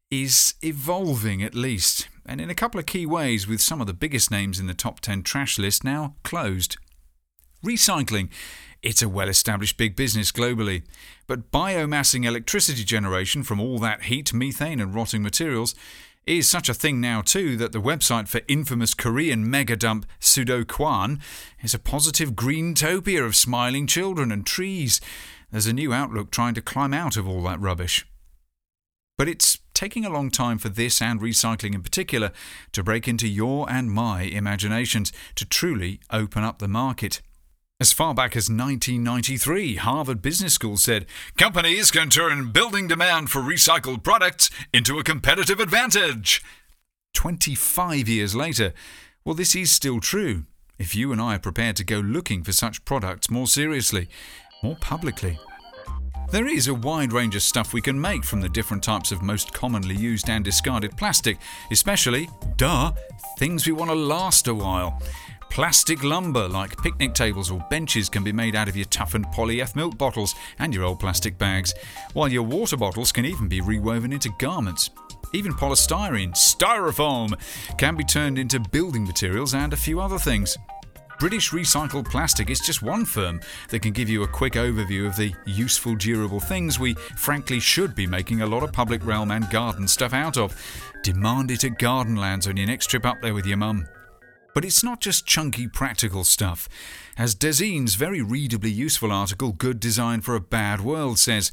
[0.09, 3.93] is evolving at least, and in a couple of key ways, with some of the
[3.93, 6.77] biggest names in the top 10 trash list now closed.
[7.65, 8.29] Recycling.
[8.83, 10.83] It's a well established big business globally,
[11.25, 15.73] but biomassing electricity generation from all that heat, methane, and rotting materials
[16.27, 21.19] is such a thing now too that the website for infamous Korean mega dump Sudo
[21.63, 24.99] is a positive green topia of smiling children and trees.
[25.51, 28.05] There's a new outlook trying to climb out of all that rubbish.
[29.17, 32.31] But it's taking a long time for this and recycling in particular
[32.71, 37.21] to break into your and my imaginations to truly open up the market.
[37.79, 41.05] As far back as 1993, Harvard Business School said
[41.37, 46.41] companies can turn building demand for recycled products into a competitive advantage.
[47.13, 48.73] 25 years later,
[49.23, 50.45] well, this is still true
[50.79, 54.09] if you and I are prepared to go looking for such products more seriously,
[54.63, 55.39] more publicly.
[56.29, 59.21] There is a wide range of stuff we can make from the different types of
[59.21, 61.37] most commonly used and discarded plastic,
[61.71, 62.91] especially, duh,
[63.39, 65.01] things we want to last a while.
[65.49, 69.73] Plastic lumber like picnic tables or benches can be made out of your toughened polyeth
[69.73, 71.73] milk bottles and your old plastic bags,
[72.11, 74.89] while your water bottles can even be rewoven into garments.
[75.33, 77.39] Even polystyrene, styrofoam,
[77.77, 80.57] can be turned into building materials and a few other things.
[81.19, 85.15] British Recycled Plastic is just one firm that can give you a quick overview of
[85.15, 89.49] the useful, durable things we frankly should be making a lot of public realm and
[89.49, 90.55] garden stuff out of.
[91.03, 93.87] Demand it at Gardenlands on your next trip up there with your mum.
[94.53, 96.69] But it's not just chunky practical stuff.
[97.17, 101.51] As Dezeen's very readably useful article, Good Design for a Bad World, says,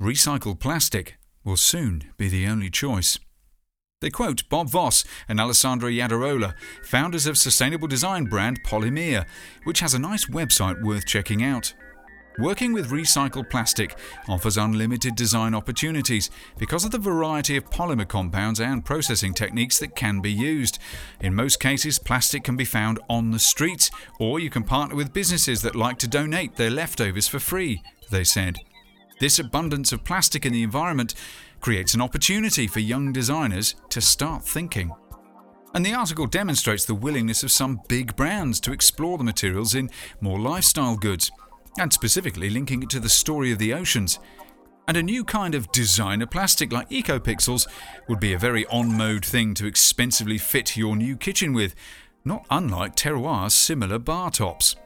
[0.00, 3.18] recycled plastic will soon be the only choice.
[4.02, 9.24] They quote Bob Voss and Alessandro Iadarola, founders of sustainable design brand Polymere,
[9.62, 11.72] which has a nice website worth checking out.
[12.38, 13.96] Working with recycled plastic
[14.28, 19.94] offers unlimited design opportunities because of the variety of polymer compounds and processing techniques that
[19.94, 20.80] can be used.
[21.20, 23.88] In most cases, plastic can be found on the streets,
[24.18, 28.24] or you can partner with businesses that like to donate their leftovers for free, they
[28.24, 28.56] said.
[29.20, 31.14] This abundance of plastic in the environment
[31.62, 34.92] creates an opportunity for young designers to start thinking.
[35.74, 39.88] And the article demonstrates the willingness of some big brands to explore the materials in
[40.20, 41.30] more lifestyle goods
[41.78, 44.18] and specifically linking it to the story of the oceans.
[44.86, 47.66] And a new kind of designer plastic like EcoPixels
[48.08, 51.74] would be a very on mode thing to expensively fit your new kitchen with,
[52.24, 54.76] not unlike Terroir's similar bar tops.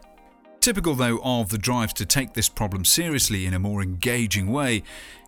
[0.61, 4.83] Typical, though, of the drive to take this problem seriously in a more engaging way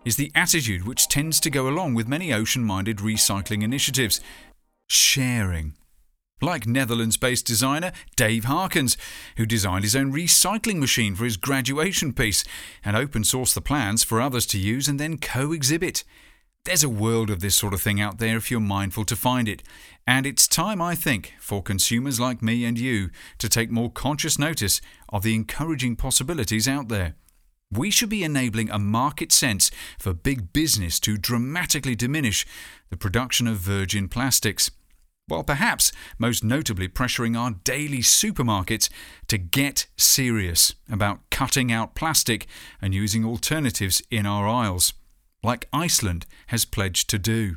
[0.04, 4.20] is the attitude which tends to go along with many ocean minded recycling initiatives
[4.88, 5.74] sharing
[6.40, 8.96] like Netherlands based designer Dave Hakkens,
[9.36, 12.44] who designed his own recycling machine for his graduation piece
[12.84, 16.04] and open sourced the plans for others to use and then co exhibit.
[16.64, 19.48] There's a world of this sort of thing out there if you're mindful to find
[19.48, 19.62] it.
[20.06, 24.38] And it's time, I think, for consumers like me and you to take more conscious
[24.38, 27.14] notice of the encouraging possibilities out there.
[27.70, 32.46] We should be enabling a market sense for big business to dramatically diminish
[32.88, 34.70] the production of virgin plastics,
[35.26, 38.88] while perhaps most notably pressuring our daily supermarkets
[39.26, 42.46] to get serious about cutting out plastic
[42.80, 44.94] and using alternatives in our aisles,
[45.42, 47.56] like Iceland has pledged to do.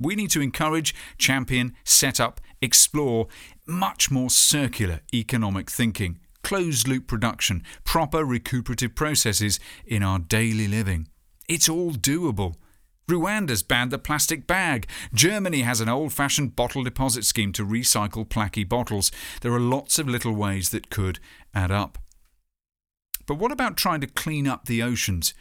[0.00, 3.28] We need to encourage, champion, set up, explore
[3.66, 11.08] much more circular economic thinking closed loop production, proper recuperative processes in our daily living.
[11.48, 12.54] It's all doable.
[13.08, 14.86] Rwanda's banned the plastic bag.
[15.12, 19.10] Germany has an old fashioned bottle deposit scheme to recycle placky bottles.
[19.40, 21.18] There are lots of little ways that could
[21.54, 21.98] add up.
[23.26, 25.34] But what about trying to clean up the oceans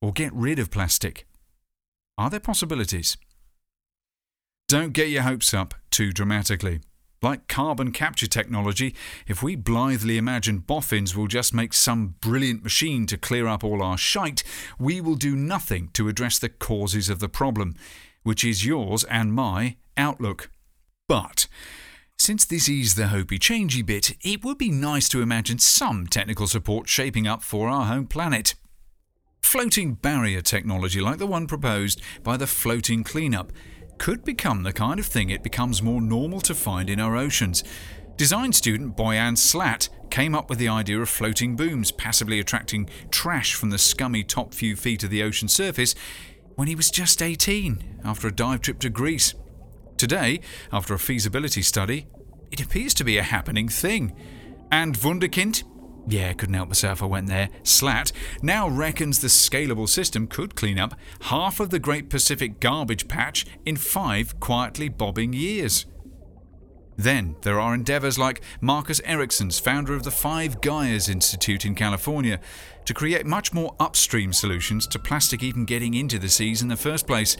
[0.00, 1.26] or get rid of plastic?
[2.18, 3.16] Are there possibilities?
[4.68, 6.80] Don't get your hopes up too dramatically.
[7.22, 8.94] Like carbon capture technology,
[9.26, 13.82] if we blithely imagine boffins will just make some brilliant machine to clear up all
[13.82, 14.44] our shite,
[14.78, 17.74] we will do nothing to address the causes of the problem,
[18.22, 20.50] which is yours and my outlook.
[21.08, 21.46] But
[22.18, 26.46] since this is the hopey changey bit, it would be nice to imagine some technical
[26.46, 28.54] support shaping up for our home planet.
[29.40, 33.52] Floating barrier technology like the one proposed by the Floating Cleanup
[33.98, 37.64] could become the kind of thing it becomes more normal to find in our oceans.
[38.16, 43.54] Design student Boyan Slat came up with the idea of floating booms passively attracting trash
[43.54, 45.94] from the scummy top few feet of the ocean surface
[46.54, 49.34] when he was just 18 after a dive trip to Greece.
[49.96, 50.40] Today,
[50.72, 52.06] after a feasibility study,
[52.50, 54.14] it appears to be a happening thing.
[54.70, 55.64] And Wunderkind
[56.06, 57.48] yeah, couldn't help myself, I went there.
[57.62, 63.08] Slat now reckons the scalable system could clean up half of the Great Pacific garbage
[63.08, 65.86] patch in five quietly bobbing years.
[66.96, 72.40] Then there are endeavours like Marcus Eriksen's, founder of the Five Gyres Institute in California,
[72.86, 76.76] to create much more upstream solutions to plastic even getting into the seas in the
[76.76, 77.36] first place,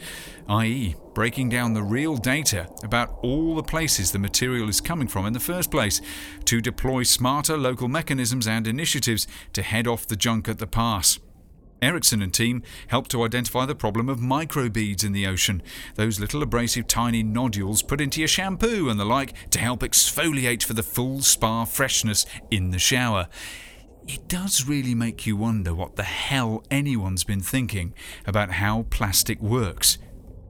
[0.47, 5.25] i.e., breaking down the real data about all the places the material is coming from
[5.25, 6.01] in the first place,
[6.45, 11.17] to deploy smarter local mechanisms and initiatives to head off the junk at the pass.
[11.81, 15.61] Eriksen and team helped to identify the problem of microbeads in the ocean,
[15.95, 20.63] those little abrasive tiny nodules put into your shampoo and the like to help exfoliate
[20.63, 23.27] for the full spa freshness in the shower.
[24.07, 27.93] It does really make you wonder what the hell anyone's been thinking
[28.25, 29.97] about how plastic works.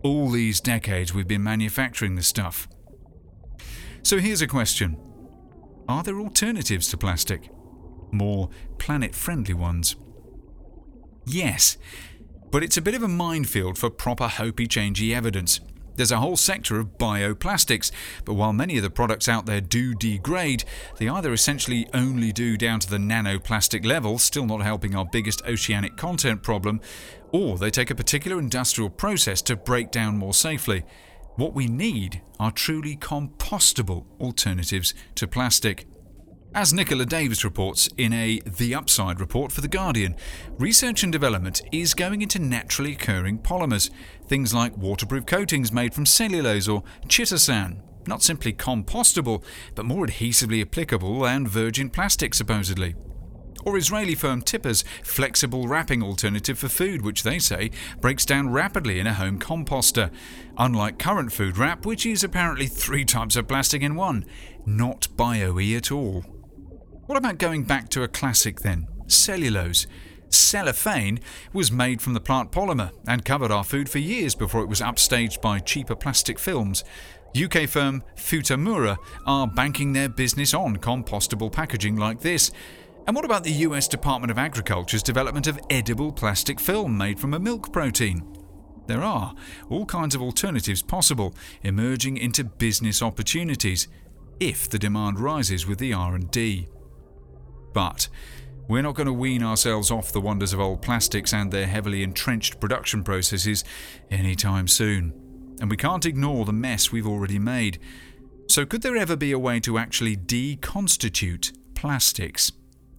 [0.03, 2.67] All these decades we've been manufacturing this stuff.
[4.03, 4.95] So here's a question
[5.89, 7.49] Are there alternatives to plastic?
[8.11, 9.95] More planet friendly ones?
[11.29, 11.77] Yes,
[12.51, 15.59] but it's a bit of a minefield for proper hopey changey evidence.
[15.97, 17.91] There's a whole sector of bioplastics,
[18.23, 20.63] but while many of the products out there do degrade,
[20.99, 25.41] they either essentially only do down to the nanoplastic level, still not helping our biggest
[25.45, 26.79] oceanic content problem,
[27.33, 30.85] or they take a particular industrial process to break down more safely.
[31.35, 35.87] What we need are truly compostable alternatives to plastic.
[36.57, 40.15] As Nicola Davis reports in a The Upside report for The Guardian,
[40.57, 43.91] research and development is going into naturally occurring polymers,
[44.25, 49.43] things like waterproof coatings made from cellulose or chitosan, not simply compostable,
[49.75, 52.95] but more adhesively applicable and virgin plastic supposedly.
[53.63, 57.69] Or Israeli firm Tipa's flexible wrapping alternative for food, which they say
[58.01, 60.09] breaks down rapidly in a home composter,
[60.57, 64.25] unlike current food wrap, which is apparently three types of plastic in one.
[64.65, 66.25] Not bio at all.
[67.07, 68.85] What about going back to a classic then?
[69.07, 69.87] Cellulose.
[70.29, 71.21] Cellophane
[71.53, 74.81] was made from the plant polymer and covered our food for years before it was
[74.81, 76.83] upstaged by cheaper plastic films.
[77.33, 82.51] UK firm Futamura are banking their business on compostable packaging like this.
[83.07, 87.33] And what about the US Department of Agriculture's development of edible plastic film made from
[87.33, 88.21] a milk protein?
[88.87, 89.33] There are
[89.69, 91.33] all kinds of alternatives possible,
[91.63, 93.87] emerging into business opportunities
[94.41, 96.67] if the demand rises with the R&D.
[97.73, 98.07] But
[98.67, 102.03] we're not going to wean ourselves off the wonders of old plastics and their heavily
[102.03, 103.63] entrenched production processes
[104.11, 105.13] anytime soon.
[105.61, 107.79] And we can't ignore the mess we've already made.
[108.47, 112.51] So, could there ever be a way to actually deconstitute plastics?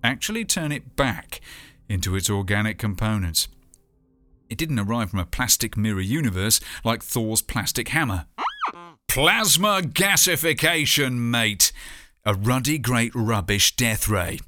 [0.03, 1.41] Actually turn it back
[1.89, 3.49] into its organic components?
[4.49, 8.27] It didn't arrive from a plastic mirror universe like Thor's plastic hammer.
[9.07, 11.73] Plasma gasification, mate!
[12.25, 14.39] A ruddy great rubbish death ray.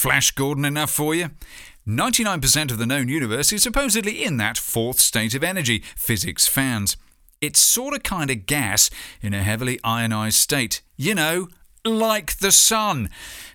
[0.00, 1.28] Flash Gordon enough for you?
[1.86, 6.96] 99% of the known universe is supposedly in that fourth state of energy, physics fans.
[7.42, 8.88] It's sort of kind of gas
[9.20, 10.80] in a heavily ionized state.
[10.96, 11.48] You know,
[11.84, 13.10] like the sun.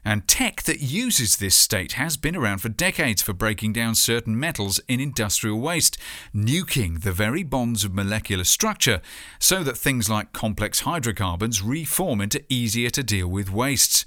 [0.05, 4.39] And tech that uses this state has been around for decades for breaking down certain
[4.39, 5.97] metals in industrial waste,
[6.31, 9.01] nuking the very bonds of molecular structure
[9.39, 14.05] so that things like complex hydrocarbons reform into easier to deal with wastes.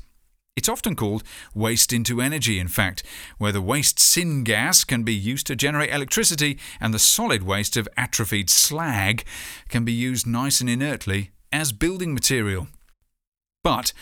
[0.58, 1.22] It's often called
[1.54, 3.04] waste into energy, in fact,
[3.38, 7.88] where the waste syngas can be used to generate electricity and the solid waste of
[7.96, 9.22] atrophied slag
[9.68, 12.66] can be used nice and inertly as building material.
[13.62, 13.92] But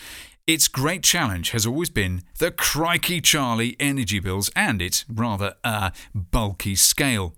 [0.47, 5.91] its great challenge has always been the crikey Charlie energy bills and its rather uh,
[6.15, 7.35] bulky scale.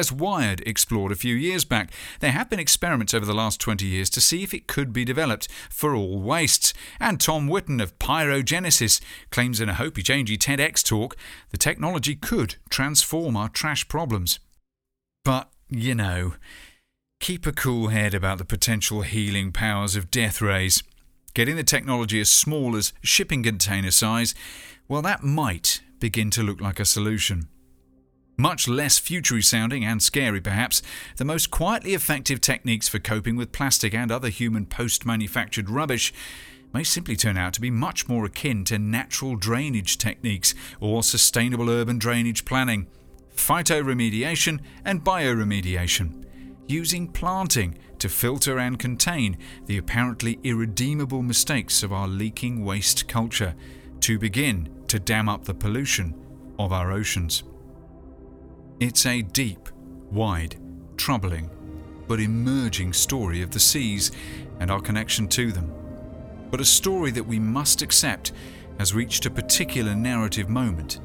[0.00, 3.84] As Wired explored a few years back, there have been experiments over the last 20
[3.84, 7.98] years to see if it could be developed for all wastes, and Tom Whitten of
[7.98, 11.18] Pyrogenesis claims in a Hopey Changey TEDx talk
[11.50, 14.38] the technology could transform our trash problems.
[15.22, 16.32] But, you know,
[17.20, 20.82] keep a cool head about the potential healing powers of death rays.
[21.34, 24.34] Getting the technology as small as shipping container size,
[24.88, 27.48] well, that might begin to look like a solution.
[28.40, 30.80] Much less futury sounding and scary, perhaps,
[31.18, 36.10] the most quietly effective techniques for coping with plastic and other human post manufactured rubbish
[36.72, 41.68] may simply turn out to be much more akin to natural drainage techniques or sustainable
[41.68, 42.86] urban drainage planning,
[43.36, 46.24] phytoremediation, and bioremediation.
[46.66, 49.36] Using planting to filter and contain
[49.66, 53.54] the apparently irredeemable mistakes of our leaking waste culture.
[54.00, 56.14] To begin to dam up the pollution
[56.58, 57.42] of our oceans.
[58.80, 59.68] It's a deep,
[60.10, 60.56] wide,
[60.96, 61.50] troubling,
[62.08, 64.10] but emerging story of the seas
[64.58, 65.70] and our connection to them.
[66.50, 68.32] But a story that we must accept
[68.78, 70.98] has reached a particular narrative moment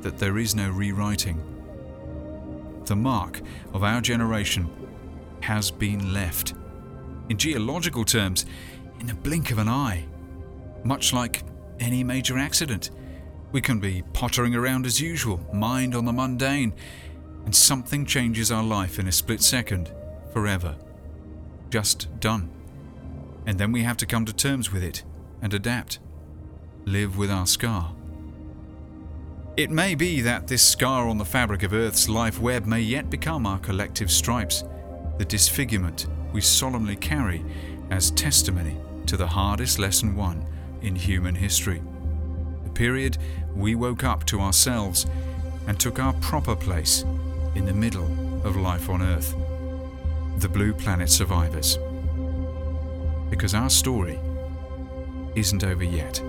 [0.00, 1.42] that there is no rewriting.
[2.84, 3.40] The mark
[3.74, 4.70] of our generation
[5.40, 6.54] has been left.
[7.28, 8.46] In geological terms,
[9.00, 10.06] in the blink of an eye.
[10.84, 11.42] Much like
[11.80, 12.90] any major accident.
[13.50, 16.74] We can be pottering around as usual, mind on the mundane,
[17.44, 19.92] and something changes our life in a split second,
[20.32, 20.76] forever.
[21.70, 22.50] Just done.
[23.46, 25.02] And then we have to come to terms with it
[25.40, 25.98] and adapt.
[26.84, 27.94] Live with our scar.
[29.56, 33.10] It may be that this scar on the fabric of Earth's life web may yet
[33.10, 34.62] become our collective stripes
[35.18, 37.44] the disfigurement we solemnly carry
[37.90, 38.76] as testimony
[39.06, 40.46] to the hardest lesson won
[40.80, 41.82] in human history.
[42.62, 43.18] The period
[43.54, 45.06] we woke up to ourselves
[45.66, 47.04] and took our proper place
[47.58, 48.06] in the middle
[48.46, 49.34] of life on Earth.
[50.38, 51.76] The Blue Planet survivors.
[53.30, 54.20] Because our story
[55.34, 56.22] isn't over yet.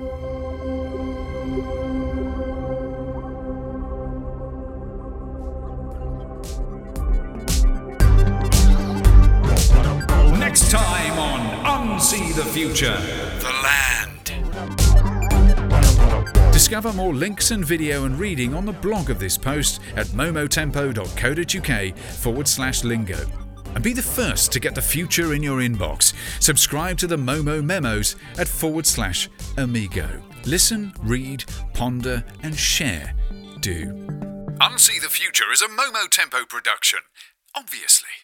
[10.39, 13.28] Next time on Unsee the Future.
[16.69, 21.97] Discover more links and video and reading on the blog of this post at momotempo.co.uk
[21.97, 23.17] forward slash lingo.
[23.73, 26.13] And be the first to get the future in your inbox.
[26.39, 30.07] Subscribe to the Momo Memos at forward slash amigo.
[30.45, 31.43] Listen, read,
[31.73, 33.15] ponder, and share.
[33.61, 33.85] Do.
[34.61, 36.99] Unsee the Future is a Momo Tempo production.
[37.55, 38.18] Obviously.